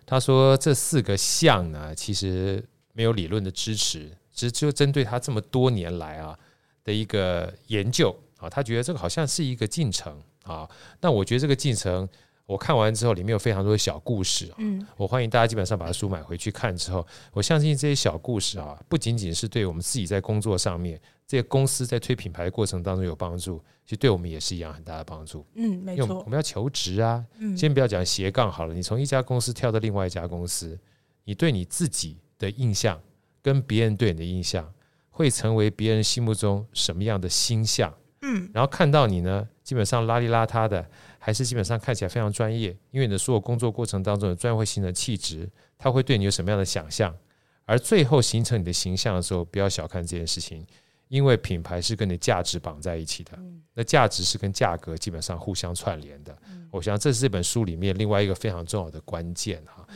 [0.06, 4.10] 他说这四个象呢，其实没有理论的支持。
[4.40, 6.38] 其实就针对他这么多年来啊
[6.82, 10.66] 的一个研究啊，他觉得这个好像是一个进程啊。
[10.98, 12.08] 那我觉得这个进程，
[12.46, 14.50] 我看完之后里面有非常多的小故事。
[14.56, 25.46] 嗯，我欢迎大家基本上把书买回去看之后，我相信这些小故事啊，不仅仅是对我们自己在工作上面，这些公司在推品牌的过程当中有帮助，其实对我们也是一样很大的帮助。
[25.54, 27.22] 嗯，没错，我们要求职啊。
[27.36, 30.78] 嗯，先不要讲斜杠好了，你从一家公司跳到另外一家公司，
[31.24, 32.98] 你对你自己的印象。
[33.42, 34.72] 跟别人对你的印象，
[35.10, 37.92] 会成为别人心目中什么样的星象？
[38.22, 40.86] 嗯，然后看到你呢，基本上邋里邋遢的，
[41.18, 42.76] 还是基本上看起来非常专业？
[42.90, 45.48] 因为你的所有工作过程当中，的专业会形成气质，
[45.78, 47.16] 他会对你有什么样的想象？
[47.64, 50.66] 而最后形成你的形象的时候，不要小看这件事情，
[51.08, 53.38] 因为品牌是跟你价值绑在一起的，
[53.72, 56.36] 那价值是跟价格基本上互相串联的。
[56.70, 59.86] 我想这是这本书里面另外一个非常重要的关键哈。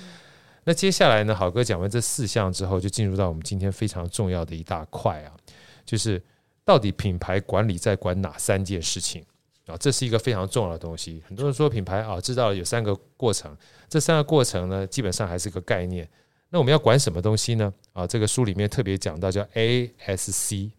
[0.65, 5.37] 那接下来呢，好哥讲完这四项之后，就进入到我们今天非常重要的一大块啊，
[5.85, 6.23] 就是
[6.65, 9.23] 到底品牌管理在管哪三件事情
[9.67, 9.77] 啊？
[9.77, 11.23] 这是一个非常重要的东西。
[11.29, 13.55] 很多人说品牌啊，知道有三个过程，
[13.89, 16.09] 这三个过程呢，基本上还是个概念。
[16.49, 17.73] 那我们要管什么东西呢？
[17.93, 20.71] 啊，这个书里面特别讲到叫 ASC，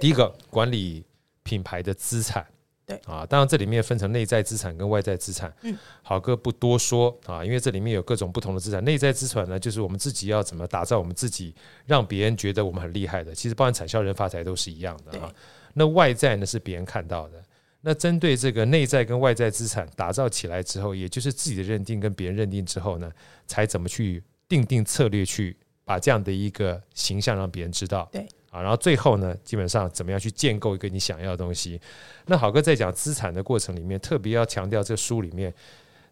[0.00, 1.04] 第一个管理
[1.42, 2.46] 品牌的资产。
[2.86, 5.52] 对啊，当然这里面分成内在资产跟外在资产。
[5.62, 8.82] 嗯，好哥不多说啊，因为这里面有各种不同的资产。
[8.84, 11.52] 内在资产呢，就是我们自己要怎么打造我们自己，
[11.84, 13.34] 让别人觉得我们很厉害的。
[13.34, 15.34] 其实包含产销人发财都是一样的啊。
[15.74, 17.42] 那外在呢，是别人看到的。
[17.80, 23.10] 那针对这个内在跟外在资产打造起来之后，也就是自己的认定跟别人认定之后呢，
[23.48, 28.08] 才怎么去定定策略，去把这样的一个形象让别人知道。
[28.12, 28.26] 对。
[28.52, 31.80] 然后最后呢，基本上怎么样去建构一个你想要的东西？
[32.26, 35.52] 那好哥在讲资产的过程里面，特别要强调这书里面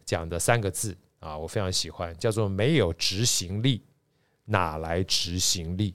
[0.04, 3.82] 讲的三个字啊，我非常喜欢，叫做“没有执行力，
[4.44, 5.94] 哪来执行力？”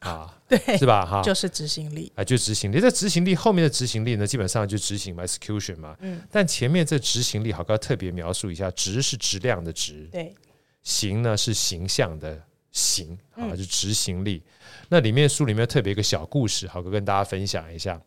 [0.00, 1.06] 啊， 对，是吧？
[1.06, 2.80] 哈，就是执行力啊，就执行力。
[2.80, 5.96] 这执行力后面的执行力呢，基本上就执行嘛，execution 嘛。
[6.00, 6.22] 嗯。
[6.30, 10.34] 但前面这执行力，好哥特别描述一下，值是质量的值，对，
[10.82, 12.40] 行呢是形象的。
[12.70, 14.42] 行啊，就执行力。
[14.88, 18.00] 那里面书里面特别一个小故事，好哥跟大家分享一下。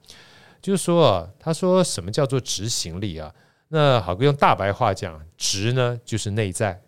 [0.62, 3.34] 就是说啊，他说什么叫做执行力啊？
[3.70, 6.82] 那好哥用大白话讲，执呢就是内在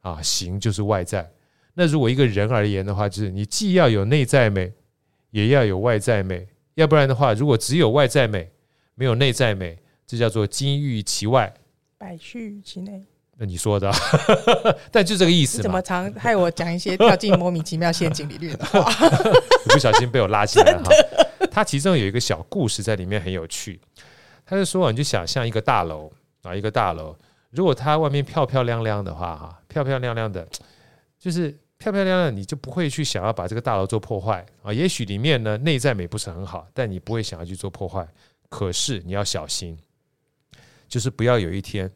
[0.00, 1.30] 啊，行就是外在。
[1.74, 4.72] 那如果一个人而言的话，就是你既要有内在美，
[5.30, 6.48] 也要有外在美。
[6.74, 8.50] 要不然的话，如果只有外在美，
[8.94, 11.52] 没有内在美，这叫做金玉其外，
[11.98, 13.04] 败絮其内。
[13.42, 13.90] 那你说的，
[14.92, 15.62] 但就这个意思。
[15.62, 18.82] 怎么常害我讲一些跳进莫名其妙陷阱里面的话？
[19.64, 20.90] 不小心被我拉进来了哈。
[21.50, 23.80] 他其中有一个小故事在里面很有趣。
[24.44, 27.16] 他就说，你就想象一个大楼啊，一个大楼，
[27.48, 30.46] 如果它外面漂漂亮亮的话，哈，漂漂亮亮的，
[31.18, 31.48] 就是
[31.78, 34.70] 漂漂亮亮，你就不会去想要把这个大楼做破坏啊。
[34.70, 38.06] 也许里面呢内在美不是很好，但你不会想要去做破坏。
[38.50, 39.78] 可是你要小心，
[40.86, 41.90] 就是不要有一天。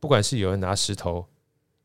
[0.00, 1.28] 不管是有人拿石头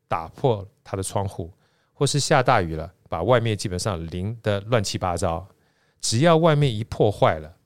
[0.08, 1.52] 打破他的窗户，
[1.92, 5.46] 或是下大雨了，把外面基本上淋得乱七八糟，
[6.00, 7.56] 只要外面一破坏了，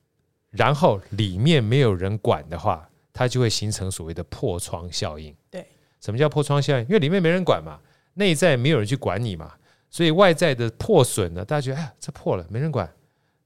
[0.49, 5.35] 然后里面没有人管的话，它就会形成所谓的破窗效应。
[5.49, 5.65] 对，
[5.99, 6.83] 什么叫破窗效应？
[6.83, 7.79] 因为里面没人管嘛，
[8.15, 9.55] 内在没有人去管你嘛，
[9.89, 12.93] 所以外在的破损呢，大家觉得哎呀，这破了没人管，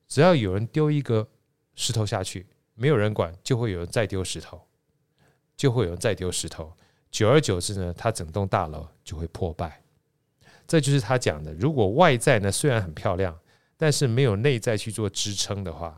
[0.08, 1.28] 只要有人丢一个
[1.76, 4.62] 石头下去，没有人管，就会有人再丢石头，
[5.56, 6.74] 就会有人再丢石头。
[7.16, 9.82] 久而久之呢，它整栋大楼就会破败。
[10.68, 11.54] 这就是他讲的。
[11.54, 13.34] 如果外在呢虽然很漂亮，
[13.78, 15.98] 但是没有内在去做支撑的话，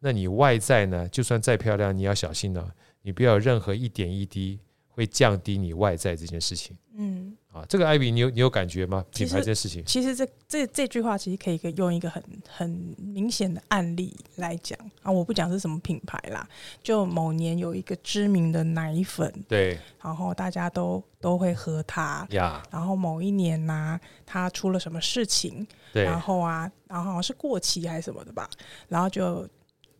[0.00, 2.68] 那你外在呢就算再漂亮，你要小心呢，
[3.02, 6.76] 你不要有任何一点一滴会降低你外在这件事情。
[6.94, 7.36] 嗯。
[7.56, 9.02] 啊，这个艾比，你有你有感觉吗？
[9.12, 16.46] 品牌这件事情，其实这这这句话其实可以用一个很很明显的案例来讲啊，我不讲是什么品牌啦，
[16.82, 28.50] 就某年有一个知名的奶粉，对，然后大家都都会喝它，呀，然后某一年呢、啊，它出了什么事情，对，然后啊，然后好像是过期还是什么的吧，
[28.88, 29.48] 然后就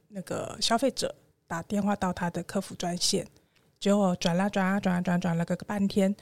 [0.09, 1.15] 那个消费者
[1.47, 3.27] 打电话到他的客服专线，
[3.81, 6.15] 结果转啦转啊转啊转转了个半天。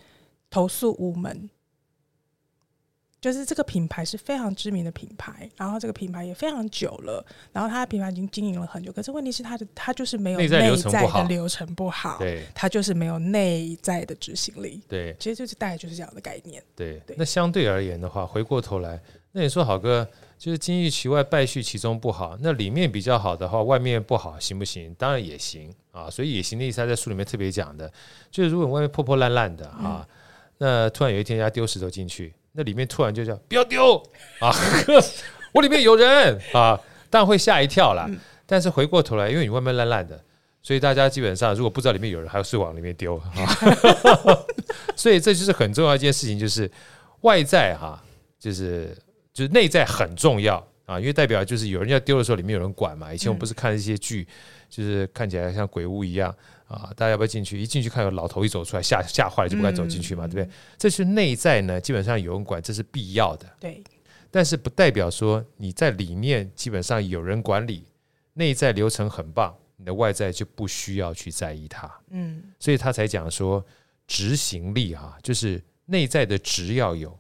[0.55, 1.51] 投诉无门，
[3.21, 17.17] 就是这个品牌是非常知名的品牌，然后这个品牌也非常久了，然后它的品牌已经经营了很久，可是问题是它的它就是没有内在的流程不好，对，它就是没有内在的执行力，对，其实就是大概就是这样的概念，对，对。
[17.19, 24.95] 那相对而言的话，回过头来，那你说好哥就是金玉其外，败絮其中不好，那里面比较好的话，外面不好行不行？
[24.95, 27.93] 当然也行啊，所以也行的意思，他在书里面特别讲的，
[28.31, 30.07] 就是如果外面破破烂烂的啊。
[30.09, 30.15] 嗯
[30.59, 33.97] 那突然有一天，人家丢石头进去，那里面突然就叫不要丢
[34.41, 34.55] 啊！
[35.53, 38.09] 我里面有人啊，当然会吓一跳啦。
[38.47, 40.23] 但是回过头来，因为你外面烂烂的，
[40.63, 43.31] 所以大家基本上如果不知道里面有人，还是往里面丢啊。
[44.95, 46.71] 所以这就是很重要一件事情，就是
[47.23, 48.03] 外在哈，
[48.39, 48.97] 就是
[49.33, 53.13] 就是内在很重要啊，因为代表就是有人要丢的时候，里面有人管嘛。
[53.13, 54.27] 以前我们不是看一些剧，
[54.69, 56.35] 就是看起来像鬼屋一样。
[56.67, 57.61] 啊，大家要不要进去？
[57.61, 60.55] 一进去看有老头一走出来，吓吓坏了，就不敢走进去嘛，嗯、对不对？
[60.79, 63.47] 这是内在呢，基本上有人管，这是必要的。
[63.61, 63.83] 对，
[64.31, 67.85] 但是不代表说你在里面基本上有人管理，
[68.33, 71.91] 内在流程很棒，你的外在就不需要去在意它。
[72.11, 73.65] 嗯，所以他才讲说
[74.07, 77.19] 执行力哈、啊，就是内在的执要有，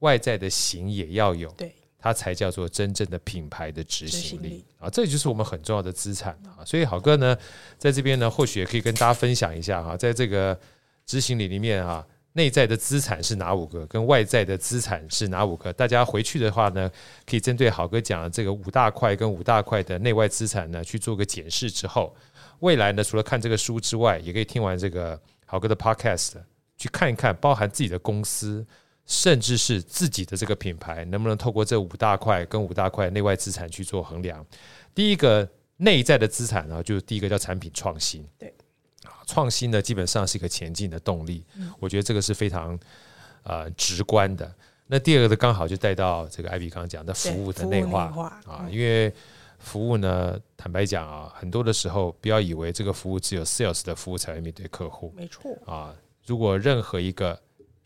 [0.00, 1.48] 外在的行也要有。
[1.52, 1.72] 对。
[2.00, 4.88] 它才叫做真正的品牌的执行力啊！
[4.88, 6.64] 这就是我们很重要的资产啊！
[6.64, 7.36] 所以好哥呢，
[7.76, 10.58] 在这边呢，或许也可以跟大家分享一下哈，在这个
[11.04, 15.72] 执行力里面啊，内在的资产是哪五个，跟外在的资产是哪五个？
[15.72, 16.90] 大家回去的话呢，
[17.26, 22.16] 可以针对好哥讲的这个五大块跟五大块的内外资产呢去做个检视之后，
[22.60, 26.34] 未来呢，除了看这个书之外，也可以听完这个好哥的 podcast，
[26.78, 28.64] 去看一看，包含自己的公司，
[29.10, 34.46] 甚至是自己的这个品牌，能不能透过这五大块跟五大块内外资产去做衡量。
[34.94, 35.46] 第一个
[35.78, 38.24] 内在的资产呢，就是第一个叫产品创新。
[38.38, 38.54] 对。
[39.26, 41.44] 创新呢，基本上是一个前进的动力。
[41.80, 42.78] 我觉得这个是非常
[43.42, 44.54] 呃直观的。
[44.86, 49.12] 那第二个呢，刚好就带到这个艾比刚刚讲的服务的内化啊，因为
[49.58, 55.92] 服务呢，坦白讲啊，很多的时候不要以为这个服务只有 sales 的服务才会面对客户，没错啊。
[56.26, 57.40] 如果任何一个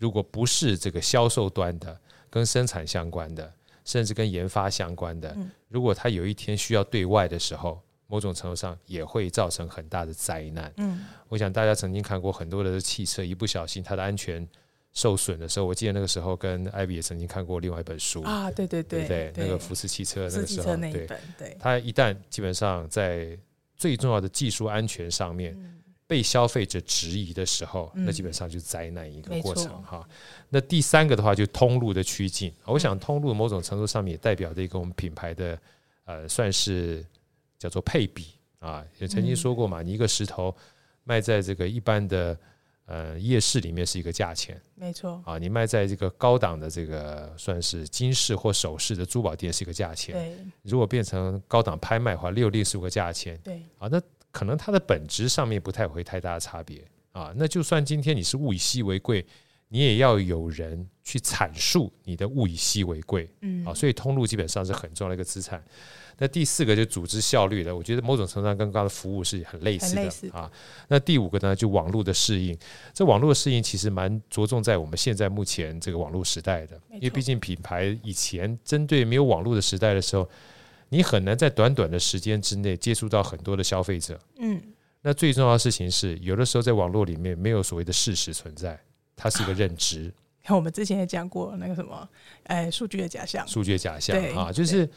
[0.04, 3.50] 如果不是这个销售端的，跟生产相关的，
[3.86, 5.34] 甚至跟研发相关的，
[5.68, 10.70] 如果他有一天需要对外的时候，某种程度上也会造成很大的灾难。
[10.76, 14.46] 嗯，我想大家曾经看过很多的汽车，一不小心它的安全
[14.92, 19.32] 受损的时候，我记得那个时候跟艾比也曾经看过另外一本书啊，对对对，对？
[19.34, 23.38] 那个福斯汽车那个时候，对，它一旦基本上在
[23.74, 25.56] 最重要的技术安全上面
[26.06, 30.08] 被消费者质疑的时候，那基本上就是灾难一个过程哈。
[30.48, 35.58] 那第三个的话，就通路的趋近，我想通路某种程度上面也代表着一个我们品牌的
[36.04, 37.04] 呃，算是。
[37.56, 38.26] 叫做配比
[38.58, 40.54] 啊，也曾经说过嘛，你一个石头
[41.04, 42.38] 卖在这个一般的
[42.84, 45.22] 呃夜市里面是一个价钱，没错。
[45.24, 53.62] 啊，你卖在这个高档的这个算是金饰或首饰的珠宝店是一个价钱，对，如果变成高档拍卖的话，六另是个价钱，对。
[53.78, 53.98] 啊，那
[54.34, 59.24] 可能它的本质上面不太会太大的差别啊，那就算今天你是物以稀为贵，
[59.68, 65.62] 你也要有人去阐述你的物以稀为贵，嗯啊，所以通路基本上是很重要的一个资产。
[66.18, 70.50] 那第四个就组织效率的，我觉得某种程度上跟刚刚的服务是很类似的似啊。
[70.88, 72.56] 那第五个呢，就网络的适应。
[72.92, 80.28] 这网络的适应其实蛮着重在我们现在目前这个网络时代的，因为毕竟品牌以前针对没有网络的时代的时候，
[80.94, 84.18] 你很难在短短的时间之内接触到很多的消费者。
[84.38, 84.62] 嗯。
[85.02, 88.78] 那最重要的事情是，有的时候在网络里面没有所谓的事实存在，
[89.16, 90.12] 它是一个认知。
[90.46, 92.08] 像 我们之前也讲过那个什么，
[92.44, 93.46] 哎，数据的假象。
[93.48, 94.88] 数据的假象啊，就是。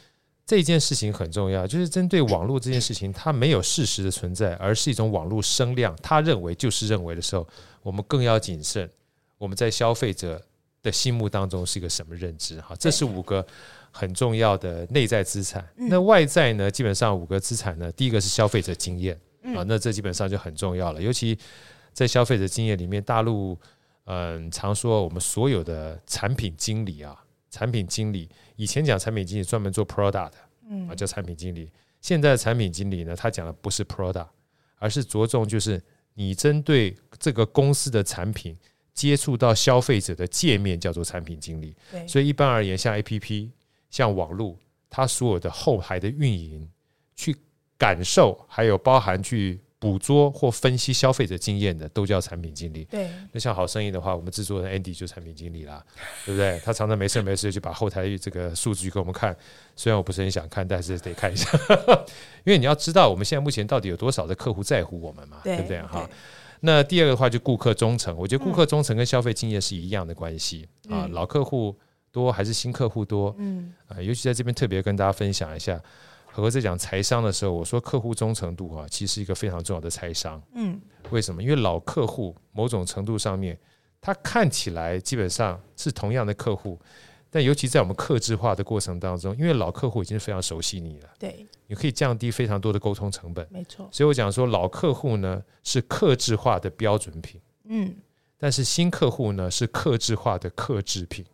[0.49, 5.93] 这件事情很重要，就是针对网络这件事情，它没有事实的存在，而是一种网络声量。
[6.01, 7.45] 他认为就是认为的时候，
[7.83, 8.89] 我们更要谨慎。
[9.37, 10.41] 我们在消费者
[10.81, 12.61] 的心目当中是一个什么认知？
[12.61, 13.45] 哈，这是五个
[13.97, 15.67] 很重要的内在资产。
[15.75, 16.69] 那外在呢？
[16.69, 19.19] 基本上五个资产呢，第一个是消费者经验
[19.55, 21.01] 啊，那这基本上就很重要了。
[21.01, 21.37] 尤其
[21.91, 23.57] 在消费者经验里面，大陆
[24.05, 27.23] 嗯常说我们所有的产品经理啊。
[27.49, 30.37] 产品经理以前讲产品经理专门做 product 的，
[30.89, 31.71] 啊叫产品经理。
[32.01, 34.27] 现在的产品经理呢，他讲的不是 product，
[34.77, 35.81] 而是着重就是
[36.13, 38.55] 你针对这个公司的产品
[38.93, 41.73] 接触到消费者的界面叫做产品经理。
[42.05, 43.49] 所以一般而言，像 APP、
[43.89, 44.57] 像网络，
[44.89, 46.69] 它所有的后台的运营，
[47.15, 47.35] 去
[47.77, 49.59] 感受，还有包含去。
[49.79, 52.83] 捕捉或分析消费者经验的都叫产品经理。
[52.85, 55.85] 对，那像好生意的话，我们制作人 Andy 就是产品经理啦，
[56.25, 56.59] 对不对？
[56.65, 59.37] 他常常没事没事就把后台这个数据给我们看，
[59.75, 61.47] 虽然我不是很想看，但是得看一下，
[62.43, 65.79] 因为你要知道我们现在目前到底有多少的客户在乎我们嘛，对不对？
[65.83, 66.09] 哈。
[66.61, 71.07] 那第二个的话就顾客忠诚，我觉得顾客忠诚跟消费经验是一样的关系啊。
[71.11, 71.77] 老客户
[72.17, 73.35] 多还是新客户多？
[73.37, 75.79] 嗯，啊，尤其在这边特别跟大家分享一下。
[76.25, 80.41] 何哥在讲财商的时候，我说客户忠诚度啊，其实是一个非常重要的财商。
[80.53, 80.79] 嗯，
[81.11, 81.41] 为什么？
[81.41, 83.57] 因为老客户某种程度上面，
[84.01, 86.79] 他看起来基本上是同样的客户，
[87.31, 93.47] 但尤其在我们客制化的过程当中，因为老客户已经非常熟悉你了，对，你可以降低非常多的沟通成本。
[93.49, 97.95] 没错，所以我讲说老客户呢是客制化的标准品，嗯，
[98.37, 101.25] 但是新客户呢是客制化的克制品，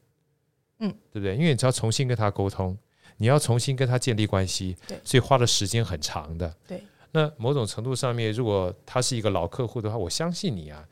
[0.79, 1.35] 嗯，对不对？
[1.35, 2.77] 因为你只要重新跟他沟通。
[3.17, 6.53] 你要重新跟他建立关系，所以花的时间很长的。
[6.67, 10.83] 对，那某种程度上面，如果他是一个老客户的话，我相信你啊，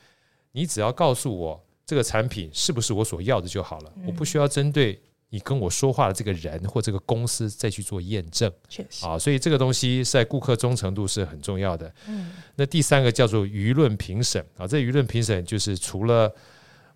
[0.52, 8.50] 你只要告诉我这个产品是不是我所要的就好了，我不需要针对你跟我说话的这个人或这个公司再去做验证。
[8.70, 11.92] 确实啊，所以这个东西在顾客忠诚度是很重要的。
[12.08, 16.34] 嗯，那第三个叫做舆论评审啊，这舆论评审就是除了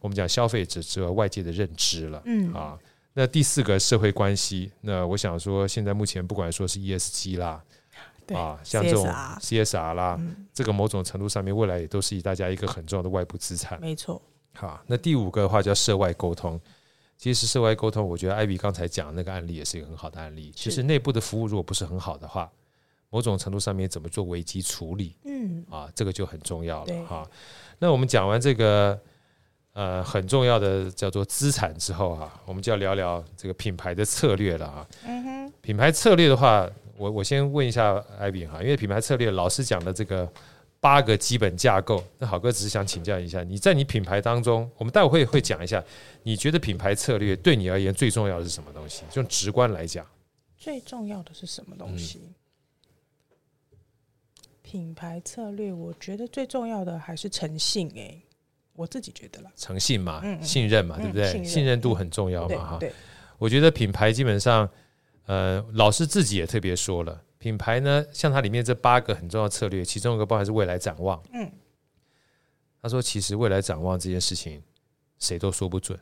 [0.05, 2.21] 我们讲消费者之外，外界的认知了。
[2.25, 2.77] 嗯啊。
[3.17, 7.63] 那第四个社会关系，那我想说，现在目前不管说是 ESG 啦，
[8.27, 9.07] 对啊，像这种
[9.39, 13.79] CSR 啦，嗯、这个某种程度上面，未来也都是以大家一个很重要的外部资产。
[13.79, 14.21] 没错。
[14.53, 16.59] 好，那第五个的话叫涉外沟通。
[17.17, 20.51] 其实涉外沟通，我觉得艾比刚才讲的那个案例也是一个很好的案例。
[20.53, 22.51] 其实内部的服务如果不是很好的话，
[23.09, 25.15] 某种程度上面怎么做危机处理？
[25.23, 27.05] 嗯，啊，这个就很重要了。
[27.05, 27.25] 哈，
[27.79, 28.99] 那我们讲完这个。
[29.75, 34.87] 呃很重要的叫做资产之后啊，我们就要聊聊这个品牌的策略了啊。
[35.03, 36.65] 嗯哼，品牌策略的话，
[36.97, 40.31] 我我先问一下艾比哈，因为品牌策略老师讲的这个
[40.79, 45.83] 八个基本架构，那好哥只是想请教一下，你在你品牌当中，我们待会会会讲一下，
[46.23, 49.03] 你觉得品牌策略对你而言最重要的是什么东西？
[49.11, 50.07] 就直观来讲，
[50.57, 52.21] 最重要的是什么东西？
[52.23, 52.35] 嗯
[54.67, 58.19] 品牌策略，我觉得最重要的还是诚信哎，
[58.75, 61.31] 我自己觉得了，诚信嘛，嗯嗯信任嘛，对不对？
[61.31, 62.79] 信任，信任度很重要嘛，哈。
[63.37, 64.69] 我觉得品牌基本上，
[65.25, 71.21] 呃，老师自己也特别说了，品牌呢，像它里面这八个很重要的策略，其中一个包含是未来展望。
[71.33, 71.51] 嗯，
[72.81, 74.61] 他说，其实未来展望这件事情，
[75.19, 75.99] 谁都说不准。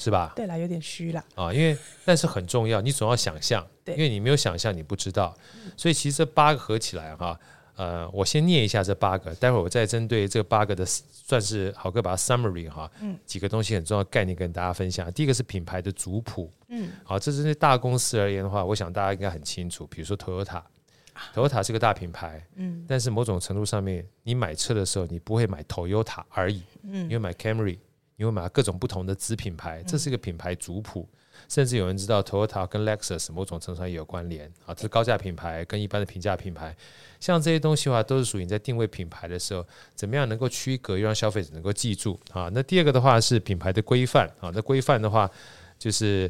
[0.00, 0.32] 是吧？
[0.36, 1.24] 对啦，有点虚啦。
[1.34, 5.36] 啊，因为但是很重要，你总要想象，对，因为你没有想象，你不知道。
[5.76, 7.36] 所以其实这八个合起来哈，
[7.78, 15.10] 呃，我先念一下这八个，待会儿我再针对这八个的，算是好哥把它 summary 哈，嗯，几个东西很重要的概念跟大家分享。
[15.12, 19.86] 第一个是品牌的族谱，嗯，好，这是对大公司而言的话，我想大家应该很清楚。
[19.86, 27.78] 比如说 Toyota，Toyota 是个大品牌，嗯，但是某种程度上面，你买车的时候，你不会买 Toyota 而已，嗯，你会买 Camry。
[28.18, 31.08] 因为买各种不同的子品牌，这是一个品牌族谱，
[31.48, 36.76] 甚至有人知道 Toyota 跟 Lexus 某种程度上也有关联啊，这是高价品牌跟一般的平价品牌，
[37.20, 39.64] 像这些东西的话，都是属于你在定位品牌的时候，
[39.94, 42.50] 怎么样能够区隔，又让消费者能够记住啊？
[42.52, 45.30] 那第二个的话是品牌的规范啊，那规范的话
[45.78, 46.28] 就是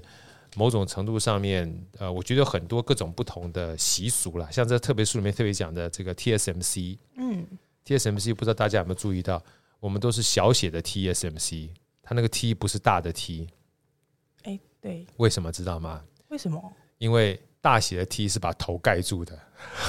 [0.56, 7.46] 某种程度上面，呃，我觉得很多各种不同的习俗啦，像这特别书里面特别讲的这个 TSMC，嗯
[7.86, 9.42] ，TSMC 不知道大家有没有注意到？
[9.80, 11.70] 我们都是小写的 TSMC，
[12.02, 13.48] 它那个 T 不是大的 T，
[14.42, 16.02] 哎，对，为什么知道吗？
[16.28, 16.60] 为什么？
[16.98, 19.38] 因为大写的 T 是把头盖住的，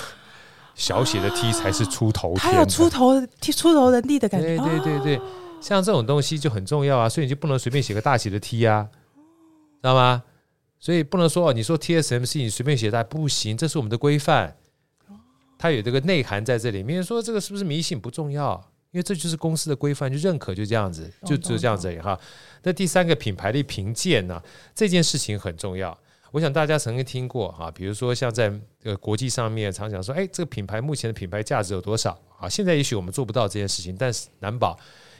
[0.75, 4.57] 小写的 T 才是出头天，还有出头出头人地的感觉。
[4.57, 5.21] 对对对对，
[5.59, 10.23] 像这种东西就很重要啊，所以你就不能随便写个大写的 T 啊，知道吗？
[10.79, 14.55] 所以不能说你说 TSMC 你随便写它不行，这是我们的规范，
[15.57, 17.03] 它有这个内涵在这里面。
[17.03, 18.68] 说这个是不是迷信不重要。
[18.91, 22.19] 因为这就是公司的规范，就认可就这样子，就就这样子哈。
[22.63, 24.41] 那第三个品牌的评鉴呢，
[24.73, 25.97] 这件事情很重要。
[26.31, 32.47] 我想大家曾经听过哈，比如说像在呃国际上面常讲说，哎，这个品牌目前的品牌价值有多少啊？
[32.47, 34.77] 现在也许我们做不到这件事情，但是难保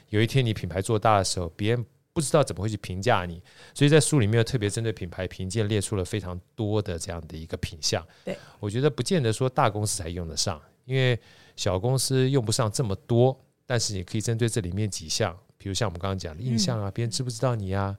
[0.08, 3.42] 有一天你品牌做大的时候，别人不知道怎么会去评价你。
[3.74, 8.04] 所以在书里面特别针对品牌评鉴列出了非常多的这样的一个品项。
[8.24, 11.18] 对，我觉得不见得说大公司才用得上，因为
[11.56, 13.36] 小公司用不上这么多。
[13.70, 17.96] 但是你可以针对这里面几项，比如像我们刚刚讲的印象啊，别人知不知道你啊？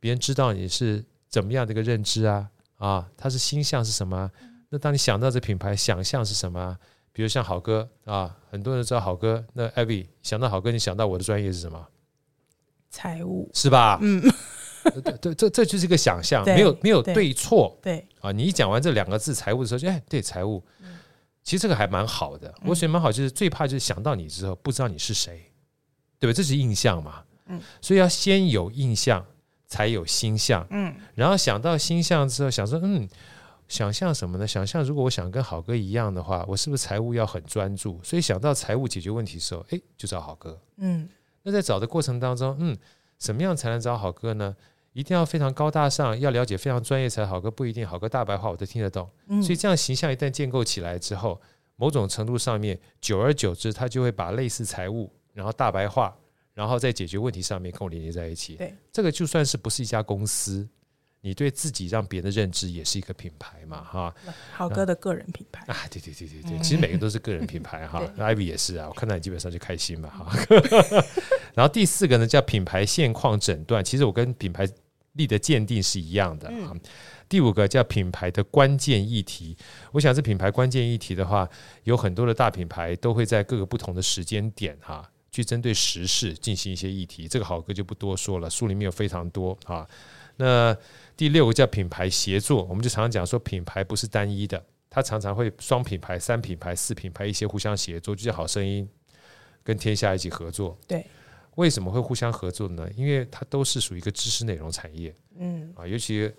[0.00, 2.50] 别人知道你是怎么样的一个认知啊？
[2.78, 4.28] 啊，他是心象是什么？
[4.70, 6.76] 那当你想到这品牌，想象是什么？
[7.12, 9.46] 比如像好哥啊，很多人知道好哥。
[9.52, 11.86] 那艾薇想到好哥，你想到我的专业是什么？
[12.90, 14.00] 财务是吧？
[14.02, 14.20] 嗯，
[15.20, 17.78] 对，这这就是一个想象，没有没有对错。
[17.80, 20.60] 对啊，你一讲完这两个字财务的时候，就哎，对财务。
[21.44, 25.52] 其实这个还蛮好的，我觉得蛮好，就是最怕就是想到你之后不知道你是谁，
[26.18, 26.34] 对吧？
[26.34, 29.24] 这是印象嘛，嗯，所以要先有印象，
[29.66, 33.06] 才有心象，嗯，然后想到心象之后，想说，嗯，
[33.68, 34.48] 想象什么呢？
[34.48, 38.00] 想象如果我想跟好哥一样的话，我是不是财务要很专注？
[38.02, 41.06] 所以想到财务解决问题的时候，哎，就找好哥，嗯，
[41.42, 42.74] 那在找的过程当中，嗯，
[43.18, 44.56] 怎么样才能找好哥呢？
[44.94, 47.40] 一定要非常高大上，要了解非常专业才好。
[47.40, 49.10] 哥不一定好，哥大白话我都听得懂。
[49.26, 51.40] 嗯，所以这样形象一旦建构起来之后，
[51.74, 56.16] 某种程度上面，久而久之，他就会把类似财务，然后大白话，
[56.54, 58.54] 然后在解决问题上面跟我连接在一起。
[58.54, 60.64] 对，这个就算是不是一家公司，
[61.22, 64.14] 你对自己让别人的认知也是一个品牌嘛，哈。
[64.52, 68.00] 好哥的个人品牌啊，对对对对对，其实每个都是个人品牌哈。
[68.14, 70.32] 那艾比也是啊，我看到你基本上就开心嘛，哈。
[71.52, 74.64] 然后第四个呢，叫品牌现况诊断，其实我跟品牌。
[75.14, 76.72] 力的鉴定是一样的啊。
[77.28, 79.56] 第五个叫品牌的关键议题，
[79.90, 81.48] 我想这品牌关键议题的话，
[81.82, 87.26] 有很多的大品牌都会在各个不同的时间点哈，去针对时事进行一些议题。
[87.26, 89.88] 这个好哥就不多说了，书里面有非常多啊。
[90.36, 90.76] 那
[91.16, 98.88] 第六个叫品牌协作，我们就常常讲说品牌不是单一的，它常常会双品牌、三品牌、四品牌一些互相协作，就像好声音
[99.62, 100.76] 跟天下一起合作。
[100.86, 101.04] 对。
[101.56, 102.88] 为什么会互相合作呢？
[102.96, 105.72] 因为它都是属于一个知识内容产业，嗯。
[105.76, 106.30] 啊，尤其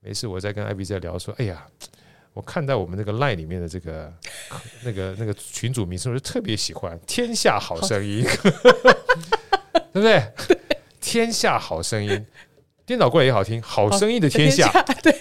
[0.00, 1.66] 每次我在跟艾比在聊说，哎呀，
[2.34, 4.12] 我看到我们那个 line 里面的这个
[4.84, 8.22] 那个那个群主名称，我就特别喜欢《天下好声音》，
[9.92, 10.22] 对不对？
[11.00, 12.26] 天下好声音，
[12.84, 14.70] 颠倒过来也好听，好声音的天下，
[15.02, 15.14] 对。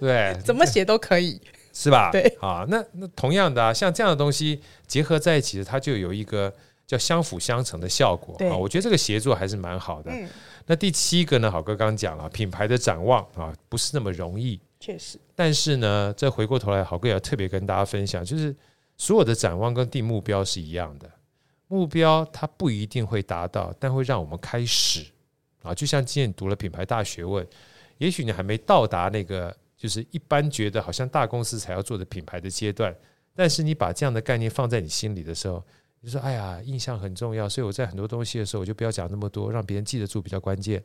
[0.00, 1.40] 对，怎么写都可以，
[1.72, 2.10] 是吧？
[2.10, 2.22] 对。
[2.40, 6.52] 啊，那那同样的啊，像这样的东西结合在一起，它就有一个。
[6.86, 8.56] 叫相辅相成的效果啊。
[8.56, 10.10] 我觉得这个协作还是蛮好的。
[10.10, 10.28] 嗯、
[10.66, 14.60] 那第七个呢，好哥刚刚讲了，品牌的展望啊，不是那么容易。
[14.80, 18.54] 确实，但是呢，再回过头来，好哥也要特别跟大家分享，就是
[18.96, 21.08] 所有的展望跟定目标是一样的，
[21.68, 25.06] 目标它不一定会达到，但会让我们开始
[25.62, 25.72] 啊。
[25.72, 27.46] 就像今天你读了品牌大学问，
[27.98, 32.92] 也许你还没到达那个就是一般觉得好像大公司才要做的品牌的阶段，
[33.36, 35.64] 但是你把这样的概念放在你心里的时候，
[36.02, 40.82] 你说：“哎呀，印象很重要，所以我在很多东西的时候，我就不要讲那么多，让别人记得住比较关键。”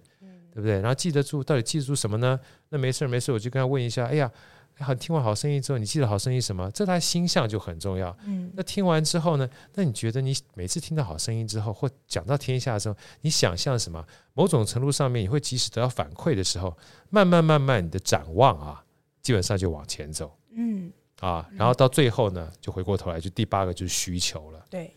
[0.54, 0.80] 对不对？
[0.80, 2.40] 然后记得住，到底记得住什么呢？
[2.70, 4.08] 那没事没事，我就跟他问一下。
[4.08, 4.32] 哎呀，
[4.80, 6.68] 好，听完好声音之后，你记得好声音什么？
[6.72, 8.16] 这他心象就很重要。
[8.26, 9.48] 嗯，那听完之后呢？
[9.76, 14.04] 那你觉得你每次听到好声音之后，或讲到天下的时候，你想象什么？
[14.34, 16.76] 某种程度上面，你会及时得到反馈的时候，
[17.12, 18.84] 慢慢慢慢，你的展望啊，
[19.22, 20.36] 基本上就往前走。
[20.56, 24.66] 嗯，啊，然后到最后呢，就回过头来，就第八个就是需求了。
[24.72, 24.92] 对，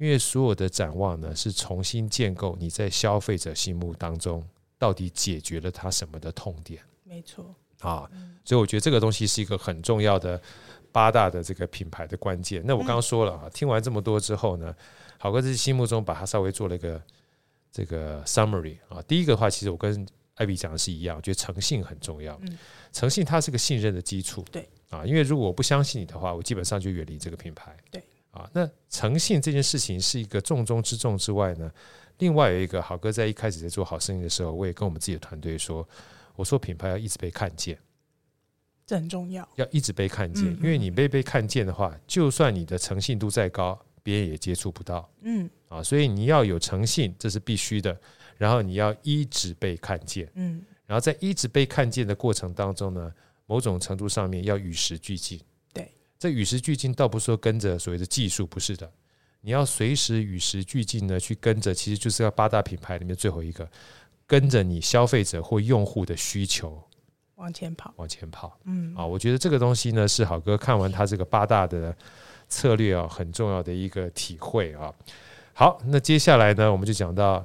[0.00, 4.44] 因为所有的展望呢，是重新建构你在消费者心目当中。
[4.80, 6.82] 到底解决了他什么的痛点？
[7.04, 8.10] 没错啊，
[8.42, 10.40] 所以我觉得这个东西是一个很重要的
[10.90, 12.62] 八大的这个品牌的关键。
[12.64, 14.74] 那我刚刚说了啊，听完这么多之后呢，
[15.18, 17.02] 好哥在心目中把它稍微做了一个
[17.70, 19.02] 这个 summary 啊。
[19.02, 22.40] 第一个的话，其实我跟艾比讲的是一样，我觉得诚信很重要。
[22.90, 24.42] 诚信它是个信任的基础。
[24.50, 27.76] 对啊，因为如果我不相信你的话，我基本上就远离这个品牌。
[27.90, 31.70] 对啊，那诚信这件事情是一个重中之重之外呢。
[32.18, 35.88] 另外有一个好哥在一开始在做好生意的时候，我也跟我们自己的团队说，
[36.36, 37.78] 我说品牌要一直被看见，
[38.86, 45.10] 这很重要，要一直被看见，因为你被被看见的话，就算你的诚信度再高，别人也接触不到。
[45.22, 47.98] 嗯啊，所以你要有诚信，这是必须的。
[48.36, 53.12] 然后你要一直被看见，嗯，然后在一直被看见的过程当中呢，
[53.46, 55.40] 某种程度上面要与时俱进。
[56.20, 58.88] 对，这与时俱进倒不是说跟着所谓的技术，不是的。
[59.40, 63.66] 你要随时与时俱进的去跟着，其实就是要八大品牌里面最后一个，
[64.26, 66.86] 跟着你消费者或用户的需求
[67.36, 68.58] 往前跑，往前跑。
[68.64, 71.96] 嗯，啊，我觉得这个东西呢，是好哥看完他这个八大的
[72.50, 74.92] 策略啊，很重要的一个体会啊。
[75.54, 77.42] 好，那接下来呢，我们就讲到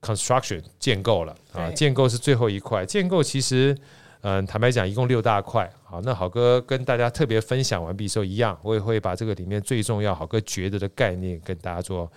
[0.00, 3.78] construction 建构了啊，建构是最后一块，建构其实。
[4.22, 5.68] 嗯，坦白讲，一共六大块。
[5.82, 12.10] 好，那好哥跟大家特别分享完毕之后一样，我也会把这个里面最重要、好哥觉得的概念跟大家做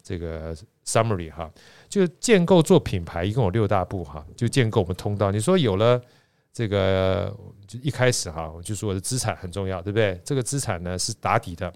[0.00, 0.56] 这个
[0.86, 1.50] summary 哈。
[1.88, 4.24] 就建构做品牌，一共有六大步哈。
[4.36, 5.32] 就建构我们通道。
[5.32, 6.00] 你说有了
[6.52, 7.36] 这个，
[7.66, 10.20] 就一开始哈，我就说我的资产很重要，对不对？
[10.24, 11.72] 这个资产呢是打底的，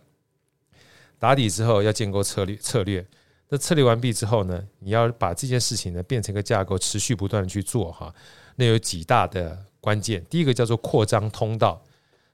[1.18, 3.04] 打底之后要建构策略，策略。
[3.48, 8.14] 那策略完毕之后呢，你要把这件事情呢变成一个架构，持续不断去做哈。
[8.54, 9.58] 那有几大的。
[9.82, 11.82] 关键第一个叫做扩张通道，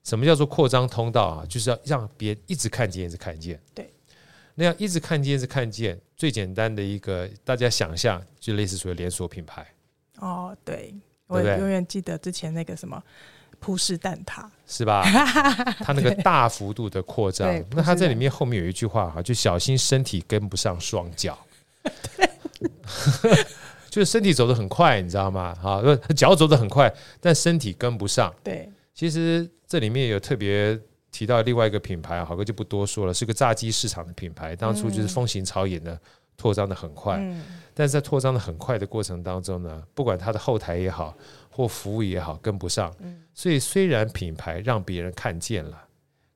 [0.04, 1.46] 什么叫做扩张通道啊？
[1.48, 3.58] 就是要让别人一直看见，一直看见。
[3.74, 3.90] 对，
[4.54, 9.66] 那样一直看见，一直看见，最简单的一个，大家想象就类似所谓连锁品牌。
[10.18, 10.94] 哦，对，
[11.26, 13.02] 我永远记得之前那个什么
[13.58, 15.02] 葡式蛋挞，是吧？
[15.80, 21.38] 它那个大幅度的扩张，那它在里面后面有一句话哈，就小心身体跟不上双脚。
[22.12, 22.28] 对。
[23.98, 25.52] 就是身体走得很快，你知道吗？
[25.56, 25.82] 哈，
[26.14, 28.32] 脚走得很快，但身体跟不上。
[28.44, 30.78] 对，其实这里面有特别
[31.10, 36.00] 提到另外一个品牌，好哥就不多说了，是个炸鸡市场的品牌，当初就是风行草野的
[36.40, 37.42] 扩张的很快，嗯、
[37.74, 41.12] 但是在扩张的很快的过程当中呢，不管它的后台也好，
[41.50, 42.94] 或服务也好，跟不上。
[43.34, 45.76] 所以虽然品牌让别人看见了，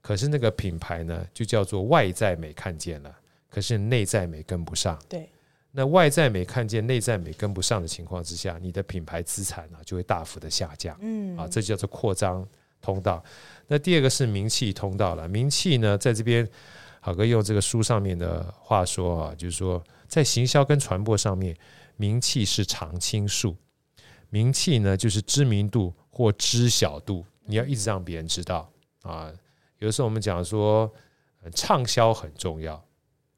[0.01, 3.15] 可是那个品牌呢，就叫做外在美看见了，
[3.49, 4.99] 可是内在美跟不上。
[5.09, 5.29] 对。
[5.75, 10.95] 那外在美看见，内在美跟不上的情况之下，你的品牌资产呢就会大幅的下降。
[11.01, 12.47] 嗯，啊，这叫做扩张
[12.83, 13.25] 通道。
[13.67, 15.27] 那第二个是名气通道了。
[15.27, 16.47] 名气呢，在这边，
[17.01, 21.57] 好哥用这个书上面的话说啊，就是说在行销跟传播上面，
[21.97, 23.57] 名气是常青树。
[24.29, 28.71] 名气呢，就是知名度或知晓度，你要一直让别人知道
[29.03, 29.33] 啊。
[29.79, 30.93] 有的时候我们讲说，
[31.55, 32.83] 畅销很重要，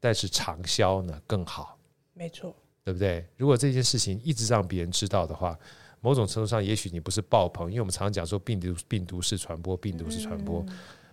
[0.01, 1.74] 但是长销呢更好。
[2.15, 3.23] 没错，对不对？
[3.35, 5.55] 如果这件事情一直让别人知道的话，
[5.99, 10.65] 某种程度上，也许你不是爆棚，因为我们常常讲说病毒病毒式传播，病毒式传播，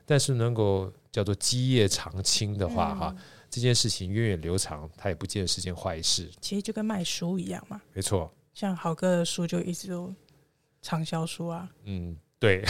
[0.07, 3.16] 但是能够叫做基业长青的话，哈，
[3.50, 6.30] 这件事情源远流长，它也不见得是件坏事。
[6.40, 8.32] 其实就跟卖书一样嘛，没错。
[8.55, 10.14] 像好哥的书就一直都
[10.82, 11.68] 畅销书啊。
[11.84, 12.62] 嗯，对。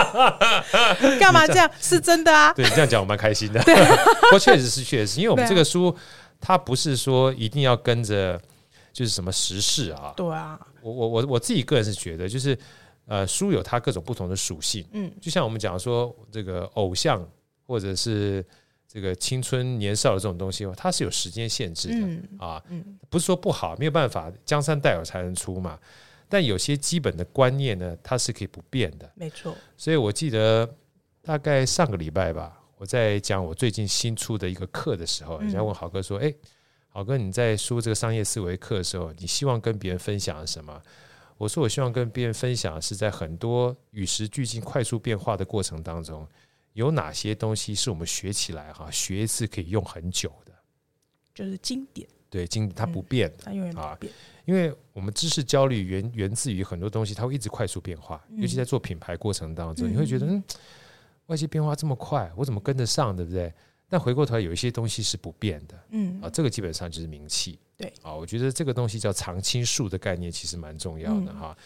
[1.18, 1.70] 干嘛这样？
[1.80, 2.52] 是真的啊。
[2.52, 3.60] 对，这样讲我蛮开心的。
[3.64, 5.96] 不过确实是确实，因为我们这个书。
[6.40, 8.40] 它不是说一定要跟着
[8.92, 10.12] 就是什么时事啊？
[10.16, 12.58] 对啊，我我我我自己个人是觉得，就是
[13.06, 17.26] 呃，书有它各种不同的属性，嗯，就像我们讲说这个偶像
[17.66, 18.44] 或者是
[18.86, 22.62] 这个青春年少的这种东西，它是有时间限制的、嗯、啊，
[23.08, 25.78] 不是说不好，没有办法，江山代有才人出嘛。
[26.30, 29.56] 但有些基本的观念呢，它是可以不变的，没错。
[29.78, 30.68] 所以我记得
[31.22, 36.34] 大概上个礼拜吧，我在讲我最近新出的一个课的时候，人家问豪哥说：“哎、嗯，
[36.90, 40.80] 郝哥，你在说这个商业思维课的时候，你希望跟别人分享什么？”
[41.36, 46.26] 我说：“我希望跟别人分享是在很多与时俱进、快速变化的过程当中，
[46.74, 50.52] 有哪些东西是我们学起来哈，学一次可以用很久的，
[51.34, 52.08] 就是经典。
[52.30, 54.12] 对，经典它不变，它永远不变。”
[54.44, 60.42] 因为我们知识焦虑源源自于很多东西，它会一直快速变化，尤其在做品牌过程当中，你会觉得嗯，
[61.28, 63.50] 外界变化这么快，我怎么跟得上，对不对？
[63.88, 71.56] 但回过头来，有一些东西是不变的，嗯啊，这个基本上就是名气，对啊，我觉得这个东西叫常青树的概念，其实蛮重要的哈。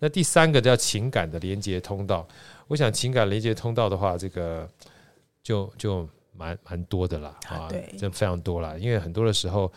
[0.00, 2.26] 那第三个叫情感的连接通道，
[2.66, 4.68] 我想情感连接通道的话，这个
[5.42, 9.72] 就就蛮蛮多的啦啊，对，真非常多啦，因为很多的时候。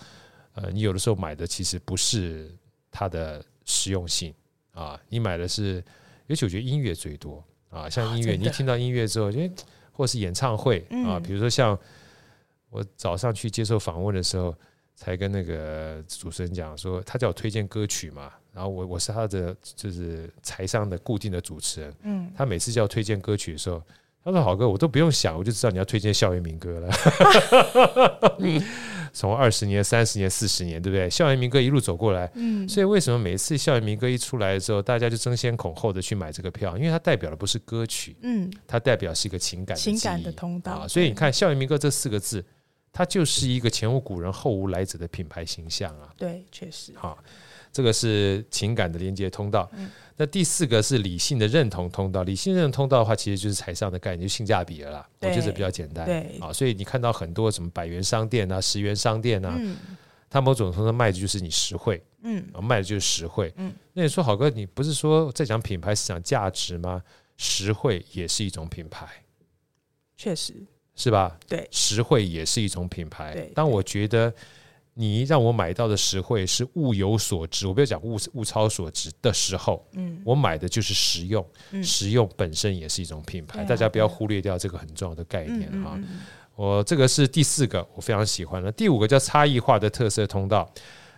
[0.56, 2.56] 呃，你有的时候买的其实不是
[2.92, 4.32] 它的实用性
[4.72, 5.84] 啊，你买的是，
[6.28, 9.51] 尤其我觉得音乐最多啊，像音乐，你一听到音乐之后，诶，
[9.91, 11.78] 或是演唱会啊，比如说像
[12.69, 14.55] 我早上去接受访问的时候，
[14.95, 23.82] 才跟那个主持人讲说，他叫我推荐歌曲嘛，然后我我是他的就是台上的固定的主持人，嗯，他每次叫我推荐歌曲的时候，
[24.24, 26.89] 他说好哥，我都不用想，我就知道你要推荐校园民歌了。
[29.15, 31.07] 从二十年、三十年、四十年，对不对？
[31.07, 36.76] 校园民歌一路走过来，嗯，所以为什么每次校园民歌一出来的时候，大家就争先恐后的去买这个票？
[36.76, 40.88] 因为它代表的不是歌曲，嗯，它代表是一个情感的情感的通道啊。
[40.88, 42.43] 所以你看“校园民歌”这四个字，
[42.91, 46.09] 它就是一个前无古人后无来者的品牌形象啊。
[46.17, 47.15] 对，确实，好。
[47.74, 49.67] 这个是情感的连接通道，
[50.15, 52.21] 那第四个是理性的认同通道。
[52.21, 55.09] 理性认同通道的话，其实就是财商的概念，就性价比了啦。
[55.21, 56.05] 我觉得比较简单。
[56.05, 59.59] 对啊，所以你看到很多什么百元商店啊、十元商店啊，
[60.30, 63.51] 它某种程度卖的就是你实惠，嗯，卖的就是实惠。
[63.57, 67.01] 嗯，那你说好哥，你不是说在讲品牌是讲价值吗？
[67.38, 69.07] 实惠也是一种品牌，
[70.15, 70.53] 确实
[70.95, 71.36] 是吧？
[71.47, 73.49] 对，实惠也是一种品牌。
[73.55, 74.32] 当我觉得。
[74.96, 86.00] 你让我买到的实惠是物有所值，我不要讲物物超所值的时候，嗯，我买的就是实用，嗯，实用本身也是一种品牌，大家不要忽略掉这个很重要的概念哈。
[86.56, 88.72] 我这个是第四个，我非常喜欢的。
[88.72, 90.72] 第五个叫差异化的特色通道。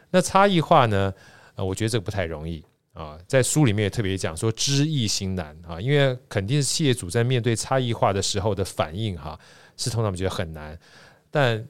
[0.10, 1.14] 那差异化呢？
[1.56, 2.64] 呃，我觉得这个不太容易
[2.94, 3.18] 啊。
[3.28, 9.38] 在书里面也特别讲说，知易行难啊，因为肯定是企业主在面对差异化的时候的反应哈，
[9.76, 10.80] 是通常我们觉得很难，
[11.30, 11.68] 但。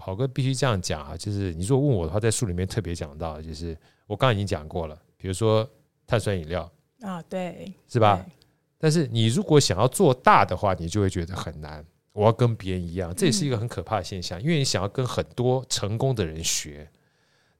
[0.00, 3.76] 我郝哥必须这样讲啊，就是你如果问我的话，在书里面特别讲到，就是
[4.06, 5.68] 我刚刚已经讲过了，比如说
[6.06, 6.72] 碳酸饮料
[7.02, 8.24] 啊，对，是吧？
[8.78, 11.84] 但是你如果想要做大的话，你就会觉得很难。
[12.14, 16.90] 我要跟别人一样，这也是一个很可怕的现象，因为你想要跟很多成功的人学，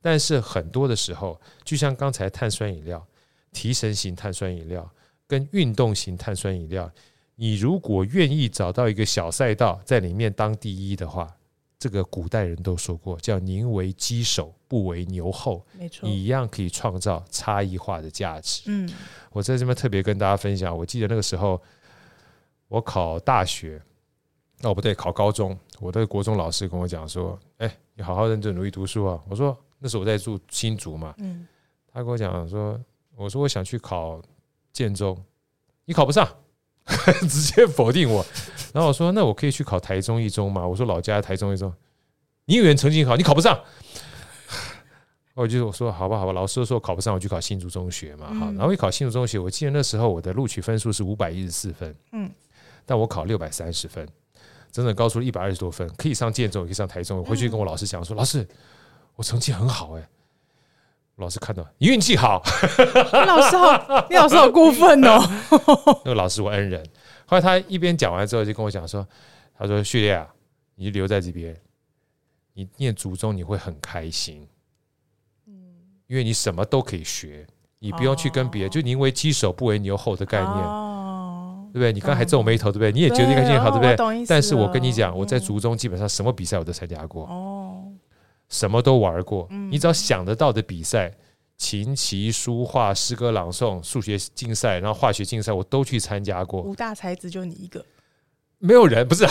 [0.01, 3.07] 但是很多的时候，就像刚才碳酸饮料、
[3.53, 4.91] 提神型碳酸饮料
[5.27, 6.91] 跟运动型碳酸饮料，
[7.35, 11.37] 你如果愿意找到一个小赛道，在里面当第一的话。
[11.81, 15.67] 这个古代人都说过，叫“宁为鸡首，不为牛后”。
[15.73, 18.65] 没错，你一样可以创造差异化的价值。
[18.67, 18.87] 嗯，
[19.33, 21.59] 我在这边特别跟大家分享，我记得那个时候
[22.69, 23.81] 我考大学，
[24.63, 31.49] 哦不对，考高中，我的国中老师跟我讲说：“哎，你好好认真努力读书啊。”我说：“那时候我在住新竹嘛。”嗯，
[31.91, 32.79] 他跟我讲说
[33.17, 34.21] ：“我说我想去考
[34.71, 35.19] 建中，
[35.87, 36.29] 你考不上。”
[37.29, 38.25] 直接否定我，
[38.73, 41.73] 然后我说：“那我可以去考台中一中吗？”我说：“老家台中一中，
[42.45, 43.59] 你以为成绩好，你考不上。
[45.35, 52.31] ”我就我说：“好吧，好吧。”老师说：“考不上，我去考新竹中学嘛。”好，然后一考新竹中学，我记得那时候我的录取分数是五百一十四分，嗯，
[52.87, 54.07] 但我考六百三十分，
[54.71, 57.19] 整整高出了一百二十多分，可以上建中，也可以上台中。
[57.19, 58.47] 我回去跟我老师讲说：“老师，
[59.17, 60.09] 我成绩很好哎。”
[61.17, 62.43] 老师看到你运气好，
[63.13, 65.21] 老师好，你老师好过分哦。
[66.03, 66.83] 那个老师我恩人，
[67.31, 69.07] 后来他一边讲完之后就跟我讲说
[69.57, 70.29] ：“他说序列啊，
[70.75, 71.57] 你就留在这边，
[72.55, 74.49] 你念祖宗你会很开心，
[75.47, 75.55] 嗯，
[76.09, 77.47] 因为你什么都可以学，
[77.79, 80.57] 你不用去跟别人，就宁为鸡首不为牛后的概念，
[81.73, 81.93] 对不对？
[81.93, 82.91] 你刚才皱眉头，对不对？
[82.91, 84.27] 你也觉得开心好，对不对？
[84.27, 87.93] 但是我跟你讲，我在族中基本上什么比赛我都参加过，哦。”
[88.49, 91.15] 什么都玩过，你只要想得到的比赛，
[91.61, 96.63] 琴棋书画、诗歌朗诵、数学竞赛，然后化学竞赛，我都去参加过。
[96.63, 97.85] 五大才子就你一个，
[98.57, 99.27] 没有人不是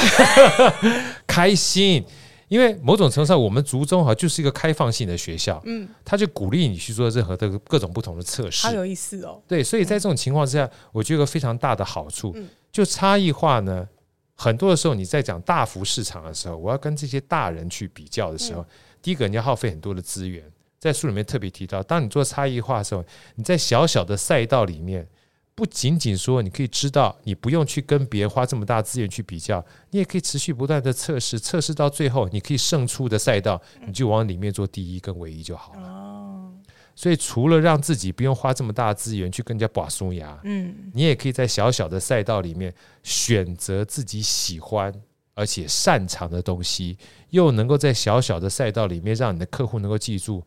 [1.26, 2.06] 开心，
[2.48, 9.42] 因为某种程度上，我们族中哈就是一个开放性的学校，嗯，他就鼓励你去做任何的各种不同的测试，好有意思哦。
[9.48, 12.36] 对，所以在这种情况之下，我觉得有个非常大的好处，
[12.72, 13.90] 就差异化呢。
[14.36, 18.64] 很多的时候你在讲大幅市场的时候，我要跟这些大人去比较的时候，
[19.02, 20.44] 第一个你要耗费很多的资源。
[20.80, 23.04] 在书里面特别提到，当你做差异化的时候，
[23.36, 25.06] 你在小小的赛道里面，
[25.54, 35.82] 不仅仅说你可以知道，你不用去跟别人花这么大资源去比较，你也可以持续不断的测试，测试到最后，你可以胜出的赛道，你就往里面做第一跟唯一就好了。
[35.82, 36.54] 哦，
[36.96, 42.74] 所以除了让自己不用花这么大资源去跟人家拔松牙，嗯，你也可以在小小的赛道里面
[43.04, 44.94] 选择自己喜欢
[45.34, 46.98] 而且擅长的东西，
[47.32, 50.42] 又能够在小小的赛道里面让你的客户能够记住。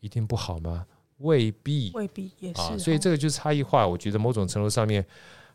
[0.00, 0.84] 一定不好吗？
[1.18, 2.60] 未必，未必也是。
[2.60, 3.86] 啊，所以这个就是差异化。
[3.86, 5.04] 我觉得某种程度上面，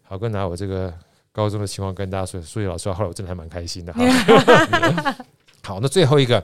[0.04, 0.94] 好哥拿我这个
[1.32, 4.02] 高中的情况跟大家说，数学老师后来我真的还蛮开心的哈。
[5.64, 6.44] 好，那最后一个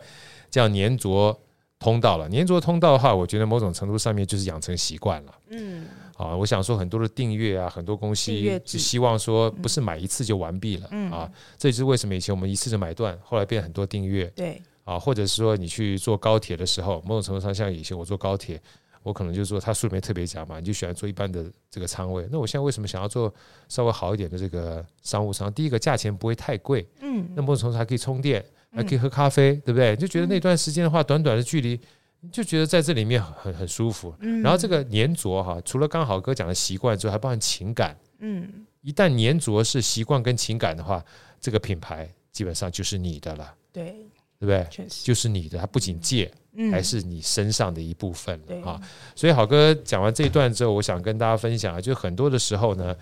[0.49, 1.39] 叫粘着
[1.77, 2.27] 通道了。
[2.29, 5.35] 粘着通道的话，我觉得某种程度上面就是养成习惯了。
[5.49, 5.85] 嗯，
[6.17, 10.87] 啊，我想说很多的订阅啊，很多东西是希望说不是买一次就完毕了。
[10.89, 14.25] 嗯，啊，这就是为什么以前我们一次就买断，后来变很多订阅。
[14.35, 14.59] 对。
[14.83, 18.61] 啊，或者是说你去坐高铁的时候，某种程度上，像以前我坐高铁，
[19.03, 22.27] 我可能就是说他书里面特别讲嘛，你就喜欢坐一般的这个舱位。
[22.31, 23.33] 那我现在为什么想要做
[23.67, 25.51] 稍微好一点的这个商务舱？
[25.53, 29.95] 第一个价钱不会太贵，嗯，那某种程度还可以充电，还可以喝咖啡，对不对？
[29.95, 31.79] 就觉得那段时间的话，短短的距离，
[32.19, 34.13] 你就觉得在这里面很很舒服。
[34.43, 37.97] 然后这个粘着哈，除了刚好哥讲的习惯之外，还包含情感。
[38.19, 41.03] 嗯，一旦粘着是习惯跟情感的话，
[41.39, 43.53] 这个品牌基本上就是你的了。
[43.73, 44.07] 对。
[44.41, 44.87] 对不对？
[45.03, 46.31] 就是你的，它不仅借，
[46.71, 48.81] 还是你身上的一部分了啊！
[49.15, 52.97] 所以好哥讲完这一段之后，我想跟大家分享啊，就很多的时候呢，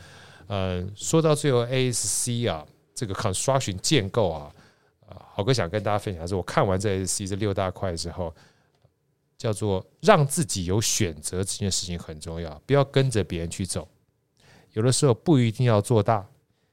[0.48, 4.54] 呃，说到最后，ASC 啊，这个 construction 建构啊，
[5.34, 8.36] 好哥想跟大家分享的是，我看完这 ASC 这六大块之后，
[9.38, 13.88] 叫做让自己有选择这件事情很重要，不要跟着别人去走，
[14.74, 16.28] 有的时候不一定要做大，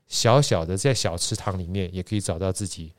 [0.08, 2.92] 小小的在小池塘里面也可以找到自己。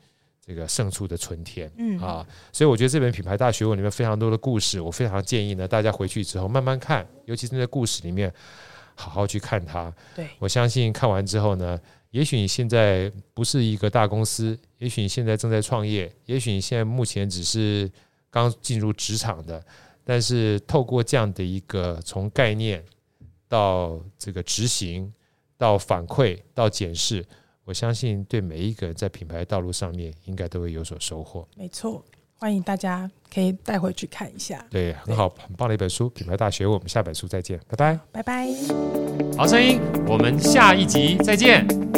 [0.48, 8.32] 这个胜出的春天，嗯啊，所以我觉得这本品牌大学问里面非常多的故事，我非常建议呢，大家回去之后慢慢看，尤其是在故事里面
[8.94, 9.92] 好好去看它。
[10.16, 11.78] 对，我相信看完之后呢，
[12.12, 17.90] 也许你现在不是一个大公司，也许你现在正在创业，也许你现在目前只是
[18.30, 19.62] 刚进入职场的，
[20.02, 22.82] 但是透过这样的一个从概念
[23.48, 25.12] 到这个执行，
[25.58, 27.22] 到反馈，到检视。
[27.68, 31.46] 我相信，对每一个人在品牌道路上面，应该都会有所收获。
[31.54, 32.02] 没错，
[32.38, 34.64] 欢迎大家可以带回去看一下。
[34.70, 36.64] 对，很好，很棒的一本书《品牌大学》。
[36.70, 38.48] 我们下本书再见，拜拜，拜拜。
[39.36, 41.97] 好声音，我们下一集再见。